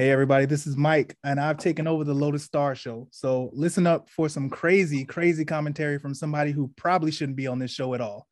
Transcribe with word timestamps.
Hey, 0.00 0.12
everybody, 0.12 0.46
this 0.46 0.64
is 0.64 0.76
Mike, 0.76 1.16
and 1.24 1.40
I've 1.40 1.58
taken 1.58 1.88
over 1.88 2.04
the 2.04 2.14
Lotus 2.14 2.44
Star 2.44 2.76
Show. 2.76 3.08
So 3.10 3.50
listen 3.52 3.84
up 3.84 4.08
for 4.08 4.28
some 4.28 4.48
crazy, 4.48 5.04
crazy 5.04 5.44
commentary 5.44 5.98
from 5.98 6.14
somebody 6.14 6.52
who 6.52 6.70
probably 6.76 7.10
shouldn't 7.10 7.34
be 7.36 7.48
on 7.48 7.58
this 7.58 7.72
show 7.72 7.94
at 7.94 8.00
all. 8.00 8.28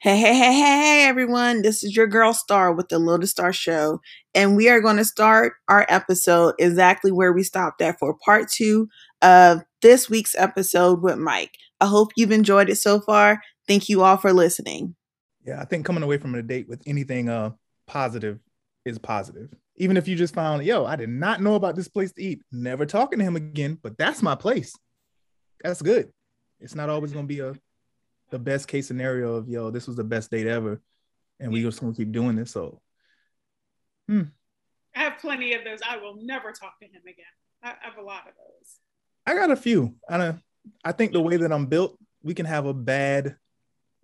Hey, 0.00 0.16
hey, 0.16 0.34
hey, 0.34 0.52
hey, 0.52 1.04
everyone. 1.06 1.62
This 1.62 1.84
is 1.84 1.94
your 1.94 2.08
girl 2.08 2.32
Star 2.32 2.72
with 2.72 2.88
the 2.88 2.98
Lotus 2.98 3.30
Star 3.30 3.52
Show. 3.52 4.00
And 4.34 4.56
we 4.56 4.68
are 4.68 4.80
going 4.80 4.96
to 4.96 5.04
start 5.04 5.52
our 5.68 5.86
episode 5.88 6.56
exactly 6.58 7.12
where 7.12 7.32
we 7.32 7.44
stopped 7.44 7.80
at 7.82 8.00
for 8.00 8.14
part 8.14 8.50
two 8.50 8.88
of 9.22 9.62
this 9.80 10.10
week's 10.10 10.34
episode 10.34 11.04
with 11.04 11.18
Mike. 11.18 11.56
I 11.80 11.86
hope 11.86 12.10
you've 12.16 12.32
enjoyed 12.32 12.68
it 12.68 12.78
so 12.78 12.98
far. 12.98 13.40
Thank 13.68 13.88
you 13.88 14.02
all 14.02 14.16
for 14.16 14.32
listening. 14.32 14.96
Yeah, 15.44 15.60
I 15.60 15.66
think 15.66 15.86
coming 15.86 16.02
away 16.02 16.18
from 16.18 16.34
a 16.34 16.42
date 16.42 16.68
with 16.68 16.82
anything 16.84 17.28
uh 17.28 17.52
positive 17.86 18.40
is 18.86 18.98
positive. 18.98 19.52
Even 19.76 19.96
if 19.96 20.08
you 20.08 20.16
just 20.16 20.32
found, 20.32 20.64
yo, 20.64 20.86
I 20.86 20.96
did 20.96 21.10
not 21.10 21.42
know 21.42 21.56
about 21.56 21.74
this 21.74 21.88
place 21.88 22.12
to 22.12 22.22
eat. 22.22 22.40
Never 22.52 22.86
talking 22.86 23.18
to 23.18 23.24
him 23.24 23.36
again, 23.36 23.78
but 23.82 23.98
that's 23.98 24.22
my 24.22 24.36
place. 24.36 24.72
That's 25.62 25.82
good. 25.82 26.10
It's 26.60 26.74
not 26.74 26.88
always 26.88 27.12
gonna 27.12 27.26
be 27.26 27.40
a 27.40 27.54
the 28.30 28.38
best 28.38 28.68
case 28.68 28.86
scenario 28.86 29.34
of 29.34 29.48
yo, 29.48 29.70
this 29.70 29.86
was 29.86 29.96
the 29.96 30.04
best 30.04 30.30
date 30.30 30.46
ever, 30.46 30.80
and 31.40 31.52
we 31.52 31.62
just 31.62 31.80
gonna 31.80 31.92
keep 31.92 32.12
doing 32.12 32.36
this. 32.36 32.52
So, 32.52 32.80
hmm. 34.08 34.22
I 34.94 35.00
have 35.00 35.18
plenty 35.18 35.52
of 35.54 35.64
those. 35.64 35.80
I 35.86 35.98
will 35.98 36.16
never 36.22 36.52
talk 36.52 36.78
to 36.80 36.86
him 36.86 37.02
again. 37.02 37.26
I 37.62 37.74
have 37.80 37.98
a 37.98 38.02
lot 38.02 38.28
of 38.28 38.34
those. 38.34 38.78
I 39.26 39.34
got 39.34 39.50
a 39.50 39.56
few. 39.56 39.96
I 40.08 40.16
don't, 40.16 40.40
I 40.84 40.92
think 40.92 41.12
the 41.12 41.20
way 41.20 41.36
that 41.36 41.52
I'm 41.52 41.66
built, 41.66 41.98
we 42.22 42.34
can 42.34 42.46
have 42.46 42.66
a 42.66 42.72
bad 42.72 43.36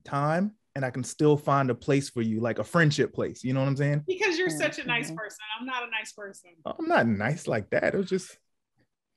time 0.04 0.56
and 0.74 0.84
I 0.84 0.90
can 0.90 1.04
still 1.04 1.36
find 1.36 1.70
a 1.70 1.74
place 1.74 2.08
for 2.08 2.22
you, 2.22 2.40
like 2.40 2.58
a 2.58 2.64
friendship 2.64 3.12
place. 3.12 3.44
You 3.44 3.52
know 3.52 3.60
what 3.60 3.68
I'm 3.68 3.76
saying? 3.76 4.04
Because 4.06 4.38
you're 4.38 4.50
such 4.50 4.78
a 4.78 4.84
nice 4.84 5.06
mm-hmm. 5.06 5.16
person. 5.16 5.38
I'm 5.58 5.66
not 5.66 5.82
a 5.82 5.90
nice 5.90 6.12
person. 6.12 6.50
Uh, 6.64 6.72
I'm 6.78 6.88
not 6.88 7.06
nice 7.06 7.46
like 7.46 7.70
that. 7.70 7.94
It 7.94 7.98
was 7.98 8.08
just, 8.08 8.36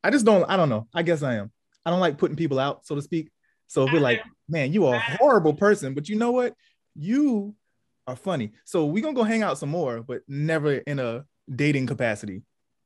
I 0.04 0.12
just 0.12 0.26
don't, 0.26 0.50
I 0.50 0.58
don't 0.58 0.70
know. 0.70 0.88
I 0.94 1.04
guess 1.04 1.24
I 1.24 1.36
am. 1.36 1.52
I 1.86 1.92
don't 1.92 2.00
like 2.00 2.18
putting 2.18 2.36
people 2.36 2.60
out, 2.60 2.86
so 2.86 2.96
to 2.96 3.02
speak. 3.02 3.32
So 3.68 3.86
if 3.86 3.94
we're 3.94 4.00
like, 4.00 4.22
man, 4.48 4.74
you 4.74 4.86
are 4.86 4.96
a 4.96 5.00
horrible 5.00 5.54
person, 5.54 5.94
but 5.94 6.10
you 6.10 6.16
know 6.16 6.32
what? 6.32 6.54
You 6.96 7.56
are 8.08 8.16
funny. 8.16 8.54
So 8.64 8.86
we're 8.86 9.04
gonna 9.04 9.16
go 9.16 9.24
hang 9.24 9.44
out 9.44 9.58
some 9.58 9.70
more, 9.70 10.02
but 10.02 10.22
never 10.28 10.74
in 10.74 11.00
a 11.00 11.26
dating 11.54 11.88
capacity. 11.88 12.44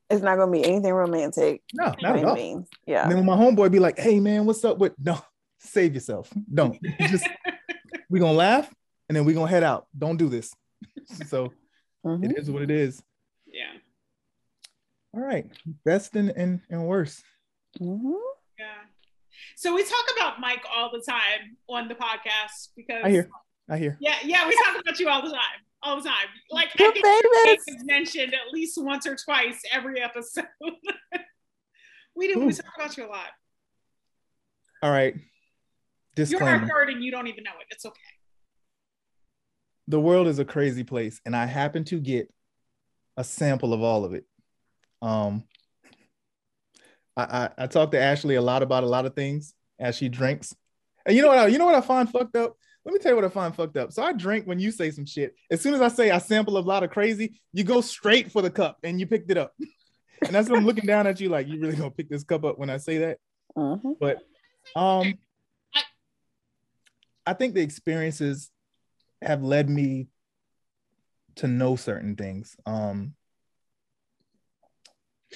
It's 0.09 0.21
not 0.21 0.37
gonna 0.37 0.51
be 0.51 0.63
anything 0.63 0.93
romantic. 0.93 1.61
No, 1.73 1.93
not 2.01 2.17
at 2.17 2.25
all. 2.25 2.35
Means. 2.35 2.67
Yeah. 2.85 3.03
And 3.03 3.11
then 3.11 3.17
when 3.17 3.25
my 3.25 3.35
homeboy 3.35 3.71
be 3.71 3.79
like, 3.79 3.99
hey 3.99 4.19
man, 4.19 4.45
what's 4.45 4.63
up 4.63 4.79
with 4.79 4.93
no, 4.97 5.19
save 5.59 5.93
yourself. 5.93 6.31
Don't 6.53 6.77
just 6.99 7.27
we're 8.09 8.19
gonna 8.19 8.33
laugh 8.33 8.73
and 9.07 9.15
then 9.15 9.25
we're 9.25 9.35
gonna 9.35 9.49
head 9.49 9.63
out. 9.63 9.88
Don't 9.97 10.17
do 10.17 10.29
this. 10.29 10.53
so 11.27 11.53
mm-hmm. 12.05 12.23
it 12.23 12.38
is 12.38 12.49
what 12.49 12.61
it 12.61 12.71
is. 12.71 13.02
Yeah. 13.47 13.71
All 15.13 15.21
right. 15.21 15.45
Best 15.85 16.15
and 16.15 16.30
and, 16.31 16.61
and 16.69 16.85
worst. 16.85 17.23
Mm-hmm. 17.80 18.13
Yeah. 18.57 18.65
So 19.55 19.75
we 19.75 19.83
talk 19.83 20.05
about 20.15 20.39
Mike 20.39 20.63
all 20.75 20.91
the 20.91 21.03
time 21.07 21.57
on 21.67 21.87
the 21.87 21.95
podcast 21.95 22.69
because 22.75 23.02
I 23.03 23.09
hear. 23.09 23.30
I 23.69 23.77
hear. 23.77 23.97
Yeah, 24.02 24.15
yeah, 24.23 24.47
we 24.47 24.55
talk 24.65 24.81
about 24.81 24.99
you 24.99 25.07
all 25.09 25.21
the 25.21 25.30
time. 25.30 25.39
All 25.83 26.02
the 26.02 26.09
time. 26.09 26.27
Like 26.49 26.69
I 26.80 26.91
think 26.91 27.05
it's 27.05 27.83
mentioned 27.83 28.33
at 28.33 28.52
least 28.52 28.81
once 28.81 29.05
or 29.05 29.15
twice 29.15 29.61
every 29.71 30.02
episode. 30.02 30.45
we 32.15 32.33
do 32.33 32.39
we 32.39 32.52
talk 32.52 32.65
about 32.75 32.97
you 32.97 33.05
a 33.05 33.07
lot. 33.07 33.30
All 34.81 34.91
right. 34.91 35.15
Disclaimer. 36.19 36.51
You're 36.51 36.61
our 36.61 36.67
third 36.67 36.89
and 36.89 37.03
you 37.03 37.11
don't 37.11 37.27
even 37.27 37.43
know 37.45 37.51
it. 37.61 37.67
It's 37.71 37.85
okay. 37.85 37.97
The 39.87 39.99
world 39.99 40.27
is 40.27 40.37
a 40.37 40.45
crazy 40.45 40.83
place, 40.83 41.19
and 41.25 41.35
I 41.35 41.45
happen 41.45 41.83
to 41.85 41.99
get 41.99 42.31
a 43.17 43.23
sample 43.23 43.73
of 43.73 43.81
all 43.81 44.05
of 44.05 44.13
it. 44.13 44.25
Um, 45.02 45.43
I, 47.15 47.23
I, 47.23 47.49
I 47.63 47.67
talk 47.67 47.91
to 47.91 47.99
Ashley 47.99 48.35
a 48.35 48.41
lot 48.41 48.63
about 48.63 48.83
a 48.83 48.87
lot 48.87 49.05
of 49.05 49.15
things 49.15 49.53
as 49.79 49.95
she 49.95 50.09
drinks. 50.09 50.53
And 51.05 51.15
you 51.15 51.21
know 51.21 51.29
what? 51.29 51.39
I, 51.39 51.47
you 51.47 51.58
know 51.58 51.65
what 51.65 51.75
I 51.75 51.81
find 51.81 52.09
fucked 52.09 52.35
up. 52.35 52.55
Let 52.85 52.93
me 52.93 52.99
tell 52.99 53.11
you 53.11 53.15
what 53.15 53.25
I 53.25 53.29
find 53.29 53.55
fucked 53.55 53.77
up. 53.77 53.91
So 53.91 54.03
I 54.03 54.13
drink 54.13 54.45
when 54.45 54.59
you 54.59 54.71
say 54.71 54.91
some 54.91 55.05
shit. 55.05 55.35
As 55.49 55.61
soon 55.61 55.73
as 55.73 55.81
I 55.81 55.87
say 55.87 56.11
I 56.11 56.17
sample 56.17 56.58
a 56.58 56.59
lot 56.59 56.83
of 56.83 56.89
crazy, 56.89 57.39
you 57.53 57.63
go 57.63 57.81
straight 57.81 58.31
for 58.31 58.41
the 58.41 58.49
cup 58.49 58.77
and 58.83 58.99
you 58.99 59.08
picked 59.08 59.31
it 59.31 59.37
up. 59.37 59.53
and 60.25 60.35
that's 60.35 60.49
what 60.49 60.58
I'm 60.58 60.65
looking 60.65 60.85
down 60.85 61.08
at 61.08 61.19
you 61.19 61.29
like 61.29 61.47
you 61.47 61.59
really 61.59 61.75
gonna 61.75 61.91
pick 61.91 62.09
this 62.09 62.23
cup 62.23 62.43
up 62.43 62.58
when 62.58 62.69
I 62.69 62.77
say 62.77 62.99
that. 62.99 63.17
Mm-hmm. 63.58 63.91
But 63.99 64.19
um 64.75 65.15
I 67.29 67.33
think 67.33 67.53
the 67.53 67.61
experiences 67.61 68.49
have 69.21 69.43
led 69.43 69.69
me 69.69 70.07
to 71.35 71.47
know 71.47 71.75
certain 71.75 72.15
things. 72.15 72.57
Um, 72.65 73.13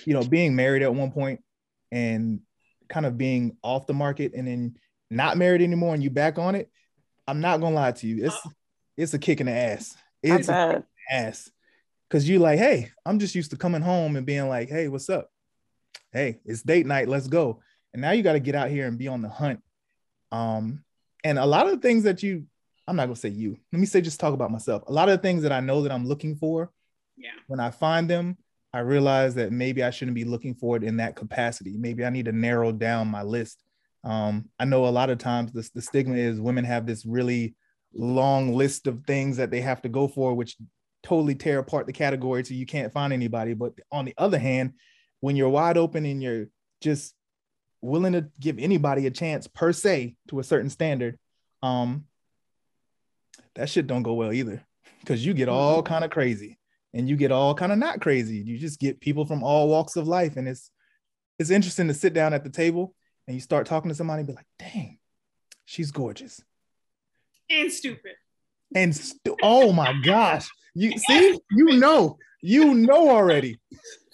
you 0.03 0.15
know, 0.15 0.23
being 0.23 0.55
married 0.55 0.81
at 0.81 0.95
one 0.95 1.11
point 1.11 1.41
and 1.91 2.39
kind 2.89 3.05
of 3.05 3.15
being 3.15 3.57
off 3.61 3.85
the 3.85 3.93
market 3.93 4.31
and 4.33 4.47
then 4.47 4.75
not 5.11 5.37
married 5.37 5.61
anymore 5.61 5.93
and 5.93 6.01
you 6.01 6.09
back 6.09 6.39
on 6.39 6.55
it. 6.55 6.71
I'm 7.27 7.41
not 7.41 7.61
gonna 7.61 7.75
lie 7.75 7.91
to 7.91 8.07
you. 8.07 8.25
It's 8.25 8.39
it's 8.97 9.13
a 9.13 9.19
kick 9.19 9.39
in 9.39 9.45
the 9.45 9.51
ass. 9.51 9.95
It's 10.23 10.49
a 10.49 10.83
ass. 11.11 11.51
Cause 12.09 12.27
you're 12.27 12.39
like, 12.39 12.57
hey, 12.57 12.89
I'm 13.05 13.19
just 13.19 13.35
used 13.35 13.51
to 13.51 13.57
coming 13.57 13.83
home 13.83 14.15
and 14.15 14.25
being 14.25 14.49
like, 14.49 14.67
hey, 14.69 14.87
what's 14.87 15.11
up? 15.11 15.29
Hey, 16.11 16.39
it's 16.43 16.63
date 16.63 16.87
night, 16.87 17.07
let's 17.07 17.27
go. 17.27 17.61
And 17.93 18.01
now 18.01 18.11
you 18.11 18.23
got 18.23 18.33
to 18.33 18.39
get 18.39 18.55
out 18.55 18.71
here 18.71 18.87
and 18.87 18.97
be 18.97 19.07
on 19.07 19.21
the 19.21 19.29
hunt. 19.29 19.61
Um, 20.31 20.83
and 21.23 21.39
a 21.39 21.45
lot 21.45 21.66
of 21.66 21.73
the 21.73 21.79
things 21.79 22.03
that 22.03 22.23
you, 22.23 22.45
I'm 22.88 22.95
not 22.95 23.06
gonna 23.06 23.16
say 23.16 23.29
you. 23.29 23.57
Let 23.72 23.79
me 23.79 23.85
say 23.85 24.01
just 24.01 24.19
talk 24.19 24.34
about 24.34 24.51
myself. 24.51 24.84
A 24.88 24.91
lot 24.91 25.09
of 25.09 25.17
the 25.17 25.22
things 25.22 25.44
that 25.44 25.51
I 25.51 25.59
know 25.59 25.81
that 25.84 25.91
I'm 25.91 26.07
looking 26.07 26.35
for, 26.35 26.72
yeah. 27.17 27.31
When 27.47 27.59
I 27.59 27.72
find 27.72 28.09
them, 28.09 28.38
I 28.73 28.79
realize 28.79 29.35
that 29.35 29.51
maybe 29.51 29.84
I 29.84 29.91
shouldn't 29.91 30.16
be 30.16 30.23
looking 30.23 30.56
for 30.56 30.75
it 30.75 30.84
in 30.84 30.97
that 30.97 31.16
capacity. 31.16 31.78
Maybe 31.78 32.03
I 32.03 32.09
need 32.09 32.25
to 32.25 32.31
narrow 32.31 32.72
down 32.72 33.07
my 33.07 33.22
list. 33.22 33.61
Um, 34.03 34.50
I 34.59 34.66
know 34.66 34.88
a 34.88 34.89
lot 34.89 35.09
of 35.09 35.19
times 35.19 35.51
this, 35.51 35.69
the 35.69 35.81
stigma 35.81 36.16
is 36.16 36.41
women 36.41 36.66
have 36.66 36.85
this 36.85 37.06
really 37.06 37.55
long 37.94 38.53
list 38.53 38.88
of 38.88 39.05
things 39.05 39.38
that 39.38 39.51
they 39.51 39.61
have 39.61 39.81
to 39.84 39.90
go 39.90 40.07
for, 40.07 40.34
which 40.34 40.57
totally 41.03 41.35
tear 41.35 41.59
apart 41.59 41.85
the 41.85 41.94
category 41.94 42.44
so 42.44 42.53
you 42.53 42.66
can't 42.66 42.91
find 42.91 43.13
anybody. 43.13 43.53
But 43.53 43.73
on 43.91 44.05
the 44.05 44.16
other 44.17 44.40
hand, 44.40 44.73
when 45.19 45.35
you're 45.35 45.50
wide 45.50 45.78
open 45.78 46.05
and 46.05 46.22
you're 46.22 46.47
just 46.81 47.13
willing 47.83 48.13
to 48.13 48.25
give 48.39 48.57
anybody 48.57 49.05
a 49.05 49.11
chance 49.11 49.47
per 49.47 49.73
se 49.73 50.16
to 50.29 50.39
a 50.39 50.44
certain 50.44 50.69
standard, 50.69 51.19
um, 51.61 52.05
that 53.55 53.69
shit 53.69 53.85
don't 53.85 54.03
go 54.03 54.13
well 54.13 54.33
either 54.33 54.63
because 55.01 55.25
you 55.25 55.33
get 55.33 55.49
all 55.49 55.83
mm-hmm. 55.83 55.93
kind 55.93 56.03
of 56.03 56.09
crazy 56.09 56.57
and 56.93 57.09
you 57.09 57.16
get 57.16 57.31
all 57.31 57.53
kind 57.53 57.72
of 57.72 57.77
not 57.77 58.01
crazy. 58.01 58.38
You 58.38 58.57
just 58.57 58.79
get 58.79 59.01
people 59.01 59.25
from 59.25 59.43
all 59.43 59.67
walks 59.67 59.95
of 59.95 60.07
life, 60.07 60.38
and 60.38 60.47
it's 60.47 60.72
it's 61.39 61.49
interesting 61.49 61.88
to 61.88 61.93
sit 61.93 62.13
down 62.13 62.33
at 62.33 62.43
the 62.43 62.49
table 62.49 62.95
and 63.27 63.35
you 63.35 63.41
start 63.41 63.66
talking 63.66 63.89
to 63.89 63.95
somebody 63.95 64.19
and 64.19 64.27
be 64.27 64.33
like, 64.33 64.47
"Dang, 64.59 64.99
she's 65.66 65.91
gorgeous 65.91 66.41
and 67.49 67.72
stupid." 67.72 68.13
And 68.75 68.95
stu- 68.95 69.38
oh 69.41 69.72
my 69.73 69.94
gosh, 70.03 70.47
you 70.73 70.97
see, 70.97 71.39
you 71.51 71.78
know, 71.78 72.17
you 72.41 72.73
know 72.73 73.09
already. 73.09 73.59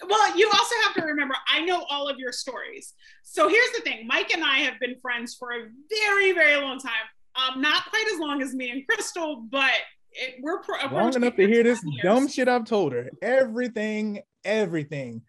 Well, 0.08 0.36
you 0.36 0.48
also 0.48 0.74
have 0.84 0.94
to 0.94 1.02
remember, 1.02 1.34
I 1.52 1.60
know 1.64 1.84
all 1.90 2.08
of 2.08 2.18
your 2.18 2.32
stories. 2.32 2.94
So 3.22 3.48
here's 3.48 3.70
the 3.72 3.80
thing 3.82 4.06
Mike 4.06 4.32
and 4.32 4.44
I 4.44 4.58
have 4.58 4.78
been 4.80 4.96
friends 5.00 5.34
for 5.34 5.52
a 5.52 5.66
very, 5.88 6.32
very 6.32 6.56
long 6.60 6.78
time. 6.78 6.92
Um, 7.36 7.60
not 7.60 7.84
quite 7.90 8.06
as 8.12 8.18
long 8.18 8.42
as 8.42 8.54
me 8.54 8.70
and 8.70 8.86
Crystal, 8.86 9.46
but 9.50 9.70
it, 10.12 10.36
we're 10.42 10.60
pro- 10.60 10.90
long 10.90 11.14
enough 11.14 11.36
to 11.36 11.46
hear 11.46 11.62
this 11.62 11.80
years. 11.84 12.02
dumb 12.02 12.28
shit 12.28 12.48
I've 12.48 12.64
told 12.64 12.92
her. 12.92 13.10
Everything, 13.22 14.20
everything. 14.44 15.22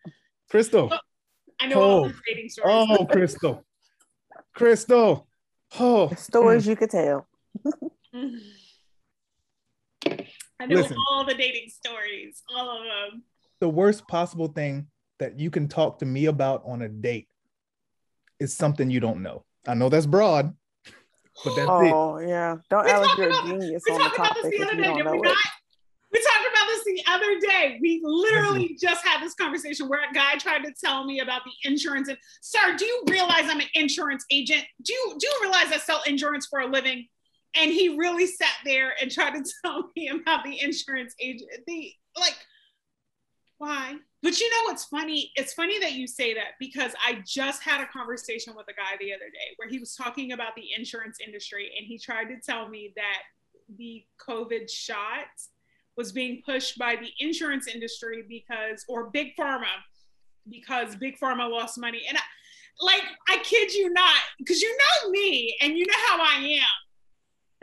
Crystal. 0.50 0.89
Well, 0.89 1.01
I 1.60 1.68
know 1.68 1.75
oh, 1.75 1.81
all 1.81 2.04
the 2.06 2.13
dating 2.28 2.50
stories. 2.50 2.88
Oh, 2.89 3.06
Crystal. 3.06 3.66
Crystal. 4.54 5.28
Oh. 5.80 6.10
Stories 6.16 6.66
mm. 6.66 6.69
you 6.69 6.75
could 6.75 6.89
tell. 6.89 7.28
I 10.60 10.66
know 10.66 10.75
Listen, 10.75 10.98
all 11.12 11.25
the 11.25 11.34
dating 11.34 11.69
stories, 11.69 12.44
all 12.56 12.69
of 12.69 12.84
them. 12.84 13.24
The 13.60 13.69
worst 13.69 14.08
possible 14.08 14.48
thing 14.48 14.88
that 15.19 15.40
you 15.40 15.50
can 15.50 15.68
talk 15.68 16.00
to 16.00 16.06
me 16.06 16.25
about 16.25 16.63
on 16.66 16.81
a 16.81 16.90
date 16.90 17.28
is 18.40 18.56
something 18.56 18.90
you 18.90 19.00
don't 19.00 19.22
know. 19.22 19.46
I 19.68 19.75
know 19.75 19.90
that's 19.90 20.08
broad, 20.08 20.54
but 20.86 21.56
that's 21.56 21.69
oh, 21.69 21.86
it. 21.86 21.92
Oh 21.92 22.19
yeah, 22.19 22.58
don't 22.69 22.88
act 22.88 23.02
like 23.02 23.18
you're 23.18 23.30
a 23.30 23.44
genius 23.44 23.84
on 23.92 24.00
the 24.00 24.10
topic 24.16 24.46
if 24.46 24.60
you 24.60 24.66
don't 24.66 24.78
know 24.80 25.24
it. 25.24 25.38
We 26.12 26.19
talked 26.19 26.48
about 26.52 26.68
this 26.68 26.84
the 26.84 27.04
other 27.07 27.40
day. 27.40 27.80
We 27.81 28.02
literally 28.04 28.66
mm-hmm. 28.66 28.86
just 28.86 29.06
had 29.06 29.24
this 29.24 29.34
conversation 29.34 29.88
where 29.88 30.02
a 30.10 30.14
guy 30.14 30.36
tried 30.36 30.64
to 30.64 30.74
tell 30.84 31.06
me 31.06 31.22
about 31.22 31.44
the 31.46 31.69
insurance. 31.69 32.10
And 32.10 32.18
sir, 32.42 32.75
do 32.78 32.86
you 32.86 33.04
realize 33.07 33.44
I'm 33.46 33.62
an 33.62 33.68
insurance 33.75 34.25
agent? 34.30 34.64
Do 34.84 34.94
you 34.94 35.16
do 35.18 35.28
you 35.28 35.40
realize 35.42 35.72
I 35.72 35.78
sell 35.78 36.02
insurance 36.06 36.48
for 36.50 36.60
a 36.60 36.68
living? 36.68 37.07
And 37.56 37.71
he 37.71 37.98
really 37.98 38.27
sat 38.27 38.56
there 38.65 38.94
and 39.01 39.12
tried 39.12 39.33
to 39.33 39.44
tell 39.65 39.89
me 39.95 40.09
about 40.09 40.44
the 40.44 40.62
insurance 40.62 41.15
agent. 41.19 41.50
The 41.68 41.94
like, 42.18 42.38
why? 43.57 43.95
But 44.24 44.39
you 44.39 44.50
know 44.50 44.69
what's 44.69 44.86
funny? 44.86 45.31
It's 45.36 45.53
funny 45.53 45.80
that 45.80 45.94
you 45.94 46.07
say 46.07 46.33
that 46.33 46.53
because 46.59 46.94
I 47.06 47.24
just 47.25 47.63
had 47.63 47.81
a 47.81 47.88
conversation 47.88 48.56
with 48.56 48.68
a 48.69 48.74
guy 48.74 48.98
the 49.00 49.13
other 49.13 49.25
day 49.25 49.56
where 49.57 49.69
he 49.69 49.80
was 49.80 49.95
talking 49.95 50.31
about 50.31 50.56
the 50.56 50.65
insurance 50.77 51.18
industry 51.25 51.71
and 51.77 51.86
he 51.86 51.98
tried 51.98 52.25
to 52.25 52.39
tell 52.39 52.69
me 52.69 52.94
that 52.95 53.21
the 53.77 54.04
COVID 54.19 54.69
shots 54.69 55.50
was 55.97 56.12
being 56.12 56.42
pushed 56.45 56.77
by 56.77 56.95
the 56.95 57.09
insurance 57.19 57.68
industry 57.68 58.24
because, 58.27 58.86
or 58.88 59.09
big 59.09 59.36
pharma, 59.39 59.71
because 60.50 60.95
big 60.95 61.19
pharma 61.19 61.50
lost 61.50 61.80
money. 61.80 62.04
And 62.07 62.18
I, 62.18 62.21
like, 62.80 63.04
I 63.30 63.38
kid 63.44 63.74
you 63.74 63.92
not, 63.92 64.15
because 64.38 64.62
you 64.62 64.75
know 64.77 65.12
me 65.12 65.57
and 65.62 65.77
you 65.77 65.86
know 65.86 66.00
how 66.07 66.19
I 66.19 66.38
am. 66.38 66.63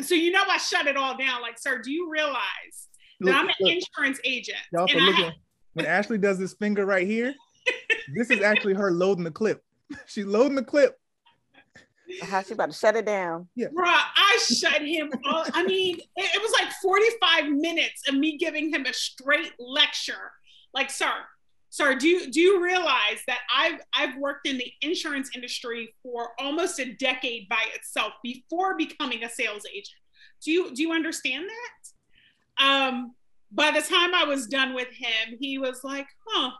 So 0.00 0.14
you 0.14 0.30
know 0.30 0.42
I 0.48 0.58
shut 0.58 0.86
it 0.86 0.96
all 0.96 1.16
down. 1.16 1.42
Like, 1.42 1.58
sir, 1.58 1.80
do 1.82 1.90
you 1.90 2.10
realize 2.10 2.88
that 3.20 3.34
I'm 3.34 3.48
an 3.48 3.54
look, 3.60 3.72
insurance 3.72 4.20
agent? 4.24 4.58
Y'all 4.72 4.86
for 4.86 4.98
looking, 4.98 5.32
when 5.74 5.86
Ashley 5.86 6.18
does 6.18 6.38
this 6.38 6.54
finger 6.54 6.86
right 6.86 7.06
here, 7.06 7.34
this 8.14 8.30
is 8.30 8.42
actually 8.42 8.74
her 8.74 8.90
loading 8.92 9.24
the 9.24 9.30
clip. 9.30 9.62
She's 10.06 10.26
loading 10.26 10.54
the 10.54 10.64
clip. 10.64 10.96
How 12.22 12.42
she 12.42 12.54
about 12.54 12.70
to 12.70 12.76
shut 12.76 12.96
it 12.96 13.04
down? 13.04 13.48
Yeah, 13.54 13.66
bro, 13.74 13.84
I 13.86 14.38
shut 14.40 14.80
him. 14.80 15.10
All, 15.26 15.44
I 15.52 15.62
mean, 15.64 15.98
it, 15.98 16.30
it 16.34 16.40
was 16.40 16.52
like 16.52 16.72
45 16.82 17.50
minutes 17.50 18.08
of 18.08 18.14
me 18.14 18.38
giving 18.38 18.72
him 18.72 18.86
a 18.86 18.94
straight 18.94 19.52
lecture. 19.58 20.32
Like, 20.72 20.90
sir, 20.90 21.12
sir, 21.70 21.94
do 21.94 22.08
you 22.08 22.30
do 22.30 22.40
you 22.40 22.62
realize 22.62 23.20
that 23.26 23.40
I've 23.54 23.80
I've 23.94 24.16
worked 24.18 24.46
in 24.46 24.58
the 24.58 24.70
insurance 24.82 25.30
industry 25.34 25.94
for 26.02 26.30
almost 26.38 26.78
a 26.78 26.92
decade 26.94 27.48
by 27.48 27.62
itself 27.74 28.12
before 28.22 28.76
becoming 28.76 29.24
a 29.24 29.28
sales 29.28 29.64
agent? 29.72 29.96
Do 30.42 30.52
you 30.52 30.74
do 30.74 30.82
you 30.82 30.92
understand 30.92 31.46
that? 31.48 32.64
Um, 32.64 33.14
by 33.52 33.70
the 33.70 33.80
time 33.80 34.14
I 34.14 34.24
was 34.24 34.46
done 34.46 34.74
with 34.74 34.88
him, 34.88 35.36
he 35.40 35.58
was 35.58 35.84
like, 35.84 36.06
"Huh, 36.26 36.50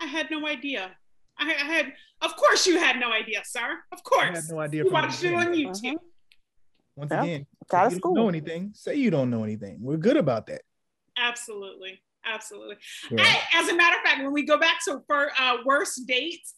I 0.00 0.06
had 0.06 0.30
no 0.30 0.46
idea. 0.46 0.90
I, 1.38 1.54
I 1.54 1.64
had, 1.64 1.92
of 2.20 2.36
course, 2.36 2.66
you 2.66 2.78
had 2.78 3.00
no 3.00 3.10
idea, 3.10 3.40
sir. 3.44 3.78
Of 3.92 4.02
course, 4.02 4.22
I 4.22 4.34
had 4.36 4.50
no 4.50 4.60
idea. 4.60 4.84
You 4.84 4.90
watched 4.90 5.24
it 5.24 5.34
on 5.34 5.48
YouTube." 5.48 5.94
Uh-huh. 5.94 5.98
Once 6.96 7.12
yeah. 7.12 7.22
again, 7.22 7.46
if 7.72 7.92
you 7.92 8.00
don't 8.00 8.14
know 8.14 8.28
anything, 8.28 8.72
say 8.74 8.96
you 8.96 9.10
don't 9.10 9.30
know 9.30 9.44
anything. 9.44 9.78
We're 9.80 9.96
good 9.96 10.16
about 10.16 10.46
that. 10.48 10.62
Absolutely, 11.16 12.02
absolutely. 12.24 12.76
Yeah. 13.10 13.22
I, 13.22 13.60
as 13.60 13.68
a 13.68 13.76
matter 13.76 13.96
of 13.96 14.02
fact, 14.02 14.22
when 14.22 14.32
we 14.32 14.44
go 14.44 14.58
back 14.58 14.84
to 14.84 15.00
for 15.06 15.30
uh, 15.38 15.58
worst 15.64 16.06
dates, 16.06 16.54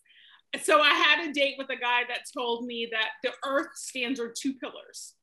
so 0.62 0.80
I 0.80 0.90
had 0.90 1.28
a 1.28 1.32
date 1.32 1.54
with 1.56 1.70
a 1.70 1.76
guy 1.76 2.02
that 2.08 2.20
told 2.36 2.66
me 2.66 2.88
that 2.92 3.10
the 3.22 3.32
Earth 3.46 3.68
stands 3.74 4.20
on 4.20 4.32
two 4.38 4.54
pillars. 4.54 5.14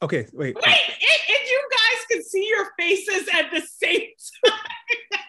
Okay, 0.00 0.26
wait. 0.32 0.56
Wait, 0.56 0.64
if, 0.64 1.20
if 1.28 1.50
you 1.50 1.68
guys 1.70 2.06
can 2.10 2.24
see 2.24 2.48
your 2.48 2.70
faces 2.78 3.28
at 3.32 3.50
the 3.52 3.60
same 3.60 4.00
time, 4.46 5.20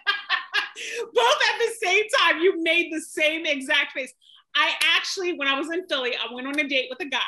both 1.12 1.38
at 1.52 1.58
the 1.58 1.74
same 1.82 2.04
time, 2.18 2.40
you 2.40 2.60
made 2.62 2.92
the 2.92 3.00
same 3.00 3.46
exact 3.46 3.92
face. 3.92 4.12
I 4.56 4.72
actually, 4.96 5.34
when 5.34 5.46
I 5.46 5.58
was 5.58 5.70
in 5.70 5.86
Philly, 5.86 6.14
I 6.16 6.32
went 6.32 6.46
on 6.46 6.58
a 6.58 6.66
date 6.66 6.86
with 6.90 7.00
a 7.00 7.08
guy 7.08 7.20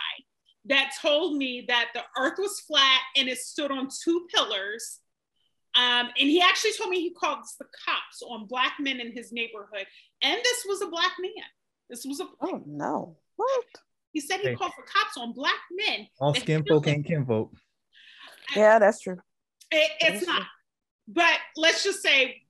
that 0.69 0.93
told 1.01 1.37
me 1.37 1.65
that 1.69 1.89
the 1.95 2.03
earth 2.19 2.39
was 2.39 2.61
flat 2.61 3.01
and 3.17 3.29
it 3.29 3.39
stood 3.39 3.71
on 3.71 3.89
two 4.03 4.27
pillars. 4.35 5.01
Um, 5.75 6.09
and 6.19 6.29
he 6.29 6.41
actually 6.41 6.73
told 6.73 6.91
me 6.91 7.01
he 7.01 7.11
called 7.11 7.41
the 7.59 7.67
cops 7.85 8.23
on 8.27 8.47
black 8.47 8.75
men 8.81 8.99
in 8.99 9.13
his 9.13 9.33
neighborhood. 9.33 9.87
And 10.23 10.39
this 10.43 10.65
was 10.67 10.83
a 10.83 10.87
black 10.87 11.13
man. 11.21 11.45
This 11.91 12.05
was 12.05 12.21
a. 12.21 12.27
Oh, 12.41 12.63
no. 12.67 13.17
What? 13.37 13.65
He 14.13 14.21
said 14.21 14.41
he 14.41 14.49
hey. 14.49 14.55
called 14.55 14.73
for 14.75 14.83
cops 14.83 15.17
on 15.19 15.33
black 15.33 15.61
men. 15.71 16.09
All 16.19 16.35
skin 16.35 16.65
folk 16.67 16.87
ain't 16.89 17.07
kinfolk. 17.07 17.53
Yeah, 18.55 18.79
that's 18.79 19.01
true. 19.01 19.19
It, 19.71 19.91
it's 20.01 20.27
not. 20.27 20.43
But 21.07 21.39
let's 21.57 21.85
just 21.85 22.03
say, 22.03 22.43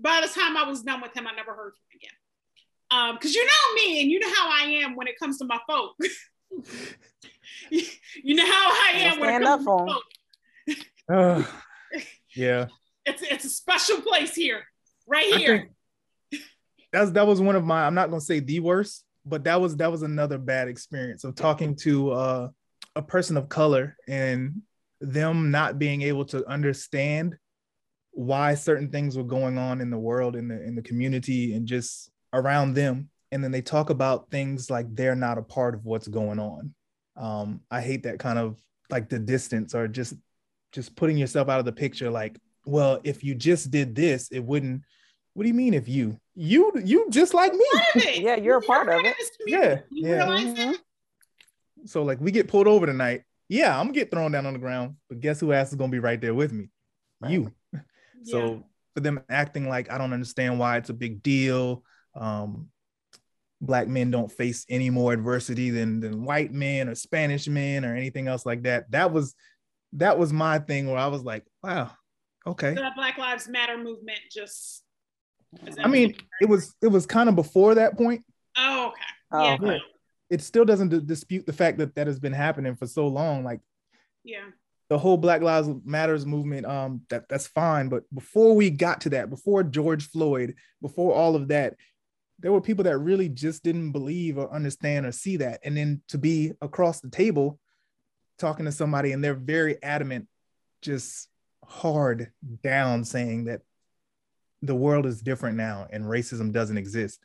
by 0.00 0.20
the 0.20 0.28
time 0.28 0.56
I 0.56 0.68
was 0.68 0.82
done 0.82 1.00
with 1.00 1.16
him, 1.16 1.26
I 1.26 1.34
never 1.34 1.54
heard 1.54 1.74
from 1.74 1.84
him 1.92 2.00
again. 2.00 2.10
Um, 2.90 3.16
because 3.16 3.34
you 3.34 3.44
know 3.44 3.74
me 3.76 4.02
and 4.02 4.10
you 4.10 4.18
know 4.18 4.32
how 4.34 4.50
I 4.50 4.82
am 4.82 4.96
when 4.96 5.06
it 5.06 5.18
comes 5.18 5.38
to 5.38 5.44
my 5.44 5.58
folk. 5.66 5.96
you, 7.70 8.34
know 8.34 8.46
how 8.46 8.70
I 8.70 8.92
am 8.94 9.20
when 9.20 9.42
it 9.42 9.44
comes 9.44 9.64
to 9.64 9.70
my 9.70 9.86
folk. 9.86 10.02
uh, 11.08 11.42
yeah. 12.34 12.66
It's 13.06 13.20
it's 13.20 13.44
a 13.44 13.50
special 13.50 14.00
place 14.00 14.34
here, 14.34 14.62
right 15.06 15.34
here. 15.34 15.68
That's 16.90 17.10
that 17.10 17.26
was 17.26 17.38
one 17.38 17.54
of 17.54 17.62
my. 17.62 17.84
I'm 17.84 17.92
not 17.92 18.08
gonna 18.08 18.22
say 18.22 18.40
the 18.40 18.60
worst, 18.60 19.04
but 19.26 19.44
that 19.44 19.60
was 19.60 19.76
that 19.76 19.92
was 19.92 20.02
another 20.02 20.38
bad 20.38 20.68
experience 20.68 21.22
of 21.22 21.34
talking 21.34 21.76
to 21.82 22.12
uh, 22.12 22.48
a 22.96 23.02
person 23.02 23.36
of 23.36 23.50
color 23.50 23.96
and 24.08 24.62
them 25.00 25.50
not 25.50 25.78
being 25.78 26.00
able 26.00 26.24
to 26.24 26.48
understand 26.48 27.36
why 28.12 28.54
certain 28.54 28.90
things 28.90 29.16
were 29.16 29.24
going 29.24 29.58
on 29.58 29.80
in 29.80 29.90
the 29.90 29.98
world 29.98 30.36
in 30.36 30.48
the 30.48 30.62
in 30.62 30.74
the 30.74 30.82
community 30.82 31.54
and 31.54 31.66
just 31.66 32.10
around 32.32 32.74
them 32.74 33.08
and 33.32 33.42
then 33.42 33.50
they 33.50 33.62
talk 33.62 33.90
about 33.90 34.30
things 34.30 34.70
like 34.70 34.86
they're 34.94 35.16
not 35.16 35.38
a 35.38 35.42
part 35.42 35.74
of 35.74 35.84
what's 35.84 36.06
going 36.06 36.38
on 36.38 36.72
um, 37.16 37.60
i 37.70 37.80
hate 37.80 38.04
that 38.04 38.18
kind 38.18 38.38
of 38.38 38.60
like 38.90 39.08
the 39.08 39.18
distance 39.18 39.74
or 39.74 39.88
just 39.88 40.14
just 40.72 40.96
putting 40.96 41.16
yourself 41.16 41.48
out 41.48 41.58
of 41.58 41.64
the 41.64 41.72
picture 41.72 42.10
like 42.10 42.38
well 42.66 43.00
if 43.04 43.22
you 43.22 43.34
just 43.34 43.70
did 43.70 43.94
this 43.94 44.28
it 44.30 44.40
wouldn't 44.40 44.82
what 45.34 45.42
do 45.42 45.48
you 45.48 45.54
mean 45.54 45.74
if 45.74 45.88
you 45.88 46.18
you 46.34 46.72
you 46.84 47.06
just 47.10 47.34
like 47.34 47.52
me? 47.52 47.66
Yeah 48.20 48.36
you're 48.36 48.58
a 48.58 48.62
part 48.62 48.88
of 48.88 49.00
it. 49.04 49.16
yeah 49.46 49.80
yeah. 49.90 50.26
mm-hmm. 50.26 50.72
so 51.86 52.02
like 52.02 52.20
we 52.20 52.30
get 52.30 52.48
pulled 52.48 52.66
over 52.66 52.86
tonight. 52.86 53.22
Yeah 53.48 53.78
i'm 53.78 53.86
gonna 53.86 53.92
get 53.94 54.10
thrown 54.10 54.32
down 54.32 54.46
on 54.46 54.54
the 54.54 54.58
ground 54.58 54.96
but 55.08 55.20
guess 55.20 55.40
who 55.40 55.52
else 55.52 55.68
is 55.70 55.74
gonna 55.76 55.92
be 55.92 55.98
right 55.98 56.20
there 56.20 56.34
with 56.34 56.52
me? 56.52 56.68
Right. 57.20 57.32
you. 57.32 57.52
So 58.24 58.64
for 58.94 59.00
them 59.00 59.20
acting 59.28 59.68
like 59.68 59.90
i 59.90 59.98
don't 59.98 60.12
understand 60.12 60.58
why 60.58 60.76
it's 60.76 60.90
a 60.90 60.94
big 60.94 61.22
deal 61.22 61.84
um 62.14 62.68
black 63.66 63.88
men 63.88 64.10
don't 64.10 64.30
face 64.30 64.64
any 64.68 64.90
more 64.90 65.12
adversity 65.12 65.70
than 65.70 66.00
than 66.00 66.24
white 66.24 66.52
men 66.52 66.88
or 66.88 66.94
spanish 66.94 67.46
men 67.48 67.84
or 67.84 67.94
anything 67.96 68.28
else 68.28 68.46
like 68.46 68.62
that 68.62 68.90
that 68.90 69.12
was 69.12 69.34
that 69.92 70.18
was 70.18 70.32
my 70.32 70.58
thing 70.58 70.86
where 70.86 70.98
i 70.98 71.06
was 71.06 71.22
like 71.22 71.44
wow 71.62 71.90
okay 72.46 72.74
the 72.74 72.90
black 72.96 73.18
lives 73.18 73.48
matter 73.48 73.76
movement 73.76 74.20
just 74.30 74.84
I 75.82 75.88
mean, 75.88 76.14
it 76.40 76.48
was 76.48 76.74
it 76.82 76.88
was 76.88 77.06
kind 77.06 77.28
of 77.28 77.34
before 77.34 77.74
that 77.76 77.96
point. 77.96 78.24
Oh, 78.56 78.88
okay. 78.88 79.60
Oh, 79.62 79.66
yeah. 79.72 79.78
It 80.30 80.42
still 80.42 80.64
doesn't 80.64 80.88
d- 80.88 81.00
dispute 81.00 81.46
the 81.46 81.52
fact 81.52 81.78
that 81.78 81.94
that 81.94 82.06
has 82.06 82.18
been 82.18 82.32
happening 82.32 82.76
for 82.76 82.86
so 82.86 83.06
long. 83.06 83.44
Like, 83.44 83.60
yeah, 84.24 84.46
the 84.88 84.98
whole 84.98 85.16
Black 85.16 85.42
Lives 85.42 85.68
Matters 85.84 86.26
movement. 86.26 86.66
Um, 86.66 87.02
that 87.10 87.28
that's 87.28 87.46
fine. 87.46 87.88
But 87.88 88.02
before 88.12 88.54
we 88.54 88.70
got 88.70 89.02
to 89.02 89.10
that, 89.10 89.30
before 89.30 89.62
George 89.62 90.08
Floyd, 90.08 90.54
before 90.80 91.14
all 91.14 91.36
of 91.36 91.48
that, 91.48 91.74
there 92.44 92.52
were 92.52 92.60
people 92.60 92.84
that 92.84 92.98
really 92.98 93.30
just 93.30 93.62
didn't 93.62 93.92
believe 93.92 94.36
or 94.36 94.52
understand 94.52 95.06
or 95.06 95.12
see 95.12 95.38
that. 95.38 95.60
And 95.64 95.74
then 95.74 96.02
to 96.08 96.18
be 96.18 96.52
across 96.60 97.00
the 97.00 97.08
table 97.08 97.58
talking 98.38 98.66
to 98.66 98.72
somebody 98.72 99.12
and 99.12 99.24
they're 99.24 99.32
very 99.32 99.82
adamant, 99.82 100.28
just 100.82 101.30
hard 101.64 102.32
down 102.62 103.02
saying 103.04 103.44
that 103.44 103.62
the 104.60 104.74
world 104.74 105.06
is 105.06 105.22
different 105.22 105.56
now 105.56 105.86
and 105.90 106.04
racism 106.04 106.52
doesn't 106.52 106.76
exist. 106.76 107.18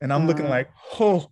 And 0.00 0.12
I'm 0.12 0.28
looking 0.28 0.46
mm. 0.46 0.50
like, 0.50 0.70
oh, 1.00 1.26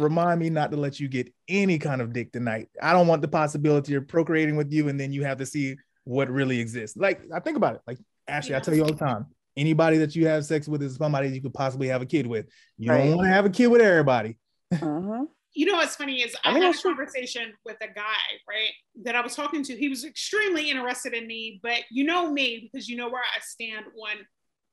remind 0.00 0.38
me 0.38 0.48
not 0.48 0.70
to 0.70 0.76
let 0.76 1.00
you 1.00 1.08
get 1.08 1.34
any 1.48 1.80
kind 1.80 2.00
of 2.00 2.12
dick 2.12 2.30
tonight. 2.30 2.68
I 2.80 2.92
don't 2.92 3.08
want 3.08 3.22
the 3.22 3.28
possibility 3.28 3.96
of 3.96 4.06
procreating 4.06 4.54
with 4.54 4.72
you 4.72 4.88
and 4.88 5.00
then 5.00 5.12
you 5.12 5.24
have 5.24 5.38
to 5.38 5.46
see 5.46 5.78
what 6.04 6.30
really 6.30 6.60
exists. 6.60 6.96
Like, 6.96 7.22
I 7.34 7.40
think 7.40 7.56
about 7.56 7.74
it. 7.74 7.80
Like, 7.88 7.98
Ashley, 8.28 8.52
yeah. 8.52 8.58
I 8.58 8.60
tell 8.60 8.74
you 8.74 8.82
all 8.82 8.92
the 8.92 9.04
time 9.04 9.26
anybody 9.56 9.98
that 9.98 10.14
you 10.14 10.26
have 10.26 10.44
sex 10.44 10.68
with 10.68 10.82
is 10.82 10.96
somebody 10.96 11.28
you 11.28 11.40
could 11.40 11.54
possibly 11.54 11.88
have 11.88 12.02
a 12.02 12.06
kid 12.06 12.26
with. 12.26 12.46
You 12.78 12.90
right. 12.90 12.98
don't 12.98 13.16
want 13.16 13.26
to 13.26 13.32
have 13.32 13.44
a 13.44 13.50
kid 13.50 13.68
with 13.68 13.80
everybody. 13.80 14.38
Uh-huh. 14.72 15.24
you 15.54 15.64
know 15.64 15.74
what's 15.74 15.94
funny 15.94 16.22
is 16.22 16.34
I, 16.44 16.50
I 16.50 16.54
mean, 16.54 16.64
had 16.64 16.74
a 16.74 16.82
conversation 16.82 17.52
with 17.64 17.76
a 17.80 17.86
guy, 17.86 18.26
right, 18.48 18.72
that 19.04 19.14
I 19.14 19.20
was 19.20 19.36
talking 19.36 19.62
to. 19.62 19.76
He 19.76 19.88
was 19.88 20.04
extremely 20.04 20.70
interested 20.70 21.14
in 21.14 21.28
me, 21.28 21.60
but 21.62 21.82
you 21.88 22.02
know 22.02 22.32
me 22.32 22.68
because 22.68 22.88
you 22.88 22.96
know 22.96 23.08
where 23.08 23.22
I 23.22 23.38
stand 23.40 23.86
on 23.86 24.26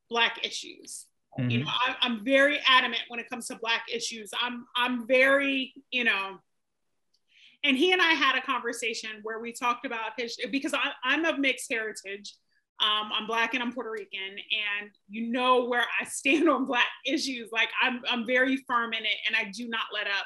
black 0.10 0.40
issues 0.44 1.06
mm-hmm. 1.40 1.50
you 1.50 1.60
know 1.60 1.70
I, 1.70 1.96
i'm 2.02 2.24
very 2.24 2.60
adamant 2.68 3.02
when 3.08 3.20
it 3.20 3.30
comes 3.30 3.48
to 3.48 3.56
black 3.56 3.84
issues 3.92 4.32
i'm 4.42 4.66
i'm 4.76 5.08
very 5.08 5.74
you 5.92 6.04
know 6.04 6.38
and 7.64 7.78
he 7.78 7.92
and 7.92 8.02
i 8.02 8.12
had 8.14 8.38
a 8.38 8.42
conversation 8.42 9.10
where 9.24 9.40
we 9.40 9.52
talked 9.52 9.86
about 9.86 10.12
his 10.18 10.38
because 10.52 10.74
I, 10.74 10.92
i'm 11.04 11.26
of 11.26 11.40
mixed 11.40 11.72
heritage 11.72 12.36
um, 12.82 13.12
i'm 13.14 13.28
black 13.28 13.54
and 13.54 13.64
i'm 13.64 13.72
puerto 13.72 13.92
rican 13.92 14.32
and 14.32 14.90
you 15.08 15.32
know 15.32 15.66
where 15.66 15.86
i 16.00 16.06
stand 16.10 16.50
on 16.50 16.66
black 16.66 16.88
issues 17.06 17.50
like 17.52 17.70
i'm, 17.82 18.02
I'm 18.10 18.26
very 18.26 18.58
firm 18.68 18.94
in 18.94 19.04
it 19.04 19.18
and 19.28 19.36
i 19.36 19.52
do 19.52 19.68
not 19.68 19.88
let 19.94 20.08
up 20.08 20.26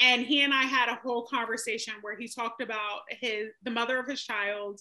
and 0.00 0.22
he 0.22 0.42
and 0.42 0.52
i 0.52 0.62
had 0.62 0.88
a 0.88 0.96
whole 0.96 1.26
conversation 1.26 1.94
where 2.02 2.16
he 2.16 2.28
talked 2.28 2.60
about 2.60 3.00
his 3.08 3.48
the 3.62 3.70
mother 3.70 3.98
of 3.98 4.06
his 4.06 4.22
child 4.22 4.80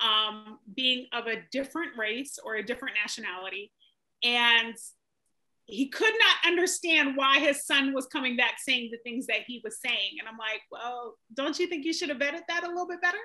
um, 0.00 0.58
being 0.74 1.06
of 1.12 1.26
a 1.26 1.42
different 1.50 1.96
race 1.96 2.38
or 2.42 2.56
a 2.56 2.62
different 2.62 2.96
nationality. 3.00 3.72
And 4.22 4.74
he 5.66 5.88
could 5.88 6.12
not 6.12 6.50
understand 6.50 7.16
why 7.16 7.38
his 7.38 7.64
son 7.64 7.94
was 7.94 8.06
coming 8.06 8.36
back 8.36 8.56
saying 8.58 8.90
the 8.90 8.98
things 8.98 9.26
that 9.26 9.44
he 9.46 9.60
was 9.64 9.78
saying. 9.80 10.16
And 10.18 10.28
I'm 10.28 10.36
like, 10.36 10.60
well, 10.70 11.16
don't 11.32 11.58
you 11.58 11.66
think 11.66 11.84
you 11.84 11.92
should 11.92 12.10
have 12.10 12.18
vetted 12.18 12.42
that 12.48 12.64
a 12.64 12.68
little 12.68 12.88
bit 12.88 13.00
better? 13.00 13.18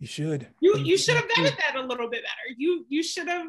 You 0.00 0.06
should. 0.06 0.46
You 0.60 0.78
you 0.78 0.96
should 0.96 1.16
have 1.16 1.24
vetted 1.24 1.56
that 1.56 1.74
a 1.76 1.80
little 1.80 2.08
bit 2.08 2.22
better. 2.22 2.54
You 2.56 2.86
you 2.88 3.02
should 3.02 3.28
have 3.28 3.48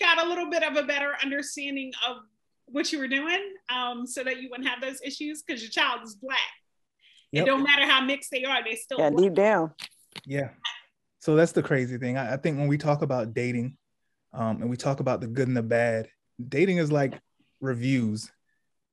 got 0.00 0.24
a 0.24 0.28
little 0.28 0.48
bit 0.48 0.62
of 0.62 0.76
a 0.76 0.84
better 0.84 1.14
understanding 1.22 1.92
of 2.08 2.18
what 2.66 2.92
you 2.92 2.98
were 2.98 3.08
doing, 3.08 3.40
um, 3.74 4.06
so 4.06 4.24
that 4.24 4.40
you 4.40 4.48
wouldn't 4.50 4.68
have 4.68 4.80
those 4.80 5.00
issues 5.02 5.42
because 5.42 5.62
your 5.62 5.70
child 5.70 6.00
is 6.04 6.14
black. 6.14 6.38
Yep. 7.32 7.42
It 7.42 7.46
don't 7.46 7.62
matter 7.62 7.86
how 7.86 8.00
mixed 8.00 8.30
they 8.30 8.44
are, 8.44 8.64
they 8.64 8.76
still 8.76 8.98
yeah, 8.98 9.10
deep 9.10 9.34
down. 9.34 9.72
Yeah. 10.24 10.50
So 11.20 11.34
that's 11.36 11.52
the 11.52 11.62
crazy 11.62 11.98
thing. 11.98 12.16
I, 12.16 12.34
I 12.34 12.36
think 12.36 12.58
when 12.58 12.68
we 12.68 12.78
talk 12.78 13.02
about 13.02 13.34
dating, 13.34 13.76
um, 14.32 14.62
and 14.62 14.70
we 14.70 14.76
talk 14.76 15.00
about 15.00 15.20
the 15.20 15.26
good 15.26 15.48
and 15.48 15.56
the 15.56 15.62
bad, 15.62 16.08
dating 16.48 16.78
is 16.78 16.90
like 16.90 17.18
reviews. 17.60 18.30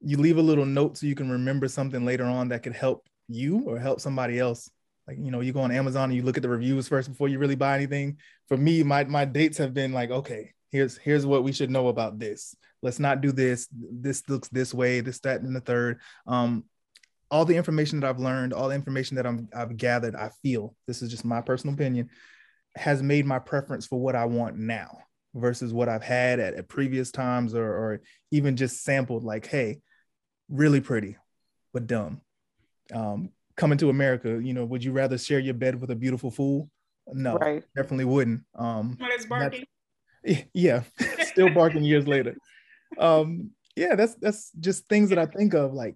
You 0.02 0.18
leave 0.18 0.38
a 0.38 0.42
little 0.42 0.66
note 0.66 0.98
so 0.98 1.06
you 1.06 1.16
can 1.16 1.32
remember 1.32 1.68
something 1.68 2.04
later 2.04 2.26
on 2.26 2.50
that 2.50 2.64
could 2.64 2.76
help 2.76 3.06
you 3.28 3.62
or 3.62 3.80
help 3.80 4.02
somebody 4.02 4.40
else. 4.40 4.70
Like 5.08 5.18
you 5.18 5.32
know, 5.32 5.42
you 5.42 5.54
go 5.54 5.62
on 5.62 5.72
Amazon 5.72 6.10
and 6.10 6.16
you 6.16 6.24
look 6.24 6.38
at 6.38 6.44
the 6.44 6.50
reviews 6.50 6.88
first 6.88 7.10
before 7.10 7.28
you 7.28 7.40
really 7.40 7.56
buy 7.56 7.76
anything. 7.76 8.18
For 8.48 8.58
me, 8.58 8.84
my 8.84 9.04
my 9.04 9.26
dates 9.26 9.58
have 9.58 9.74
been 9.74 9.94
like, 9.94 10.12
okay, 10.12 10.54
here's 10.72 10.98
here's 10.98 11.26
what 11.26 11.44
we 11.44 11.52
should 11.52 11.70
know 11.70 11.88
about 11.88 12.20
this. 12.20 12.56
Let's 12.82 13.00
not 13.00 13.22
do 13.22 13.32
this. 13.32 13.68
This 13.72 14.28
looks 14.30 14.48
this 14.50 14.74
way. 14.74 15.00
This, 15.00 15.20
that, 15.22 15.42
and 15.42 15.56
the 15.56 15.62
third. 15.62 16.00
Um, 16.28 16.66
all 17.32 17.46
the 17.46 17.56
information 17.56 18.00
that 18.00 18.08
I've 18.08 18.20
learned, 18.20 18.54
all 18.54 18.70
the 18.70 18.76
information 18.76 19.16
that 19.16 19.26
I'm 19.26 19.50
I've 19.56 19.78
gathered, 19.78 20.16
I 20.16 20.30
feel 20.44 20.76
this 20.88 21.02
is 21.02 21.10
just 21.10 21.26
my 21.26 21.42
personal 21.42 21.74
opinion, 21.74 22.10
has 22.76 23.02
made 23.02 23.26
my 23.26 23.40
preference 23.40 23.86
for 23.86 24.00
what 24.00 24.16
I 24.16 24.26
want 24.26 24.58
now 24.58 25.00
versus 25.34 25.74
what 25.74 25.90
I've 25.90 26.04
had 26.04 26.40
at, 26.40 26.54
at 26.54 26.70
previous 26.70 27.12
times 27.12 27.54
or, 27.54 27.66
or 27.66 28.02
even 28.32 28.56
just 28.56 28.84
sampled 28.84 29.24
like, 29.24 29.48
hey, 29.48 29.82
really 30.50 30.80
pretty, 30.80 31.18
but 31.74 31.88
dumb. 31.88 32.22
Um, 32.94 33.30
coming 33.58 33.78
to 33.80 33.90
America, 33.90 34.40
you 34.42 34.54
know, 34.54 34.66
would 34.66 34.84
you 34.84 34.92
rather 34.92 35.18
share 35.18 35.40
your 35.40 35.54
bed 35.54 35.80
with 35.80 35.92
a 35.92 35.96
beautiful 35.96 36.32
fool? 36.32 36.70
No, 37.08 37.38
Right. 37.38 37.64
definitely 37.76 38.06
wouldn't. 38.06 38.42
Um, 38.56 38.98
What 39.00 39.12
is 39.12 39.26
barking? 39.26 39.66
yeah, 40.54 40.84
still 41.20 41.50
barking 41.50 41.84
years 41.84 42.08
later. 42.08 42.36
Um, 42.98 43.52
yeah, 43.76 43.96
that's 43.96 44.16
that's 44.16 44.52
just 44.60 44.88
things 44.88 45.10
that 45.10 45.20
I 45.20 45.26
think 45.26 45.54
of. 45.54 45.74
Like, 45.74 45.96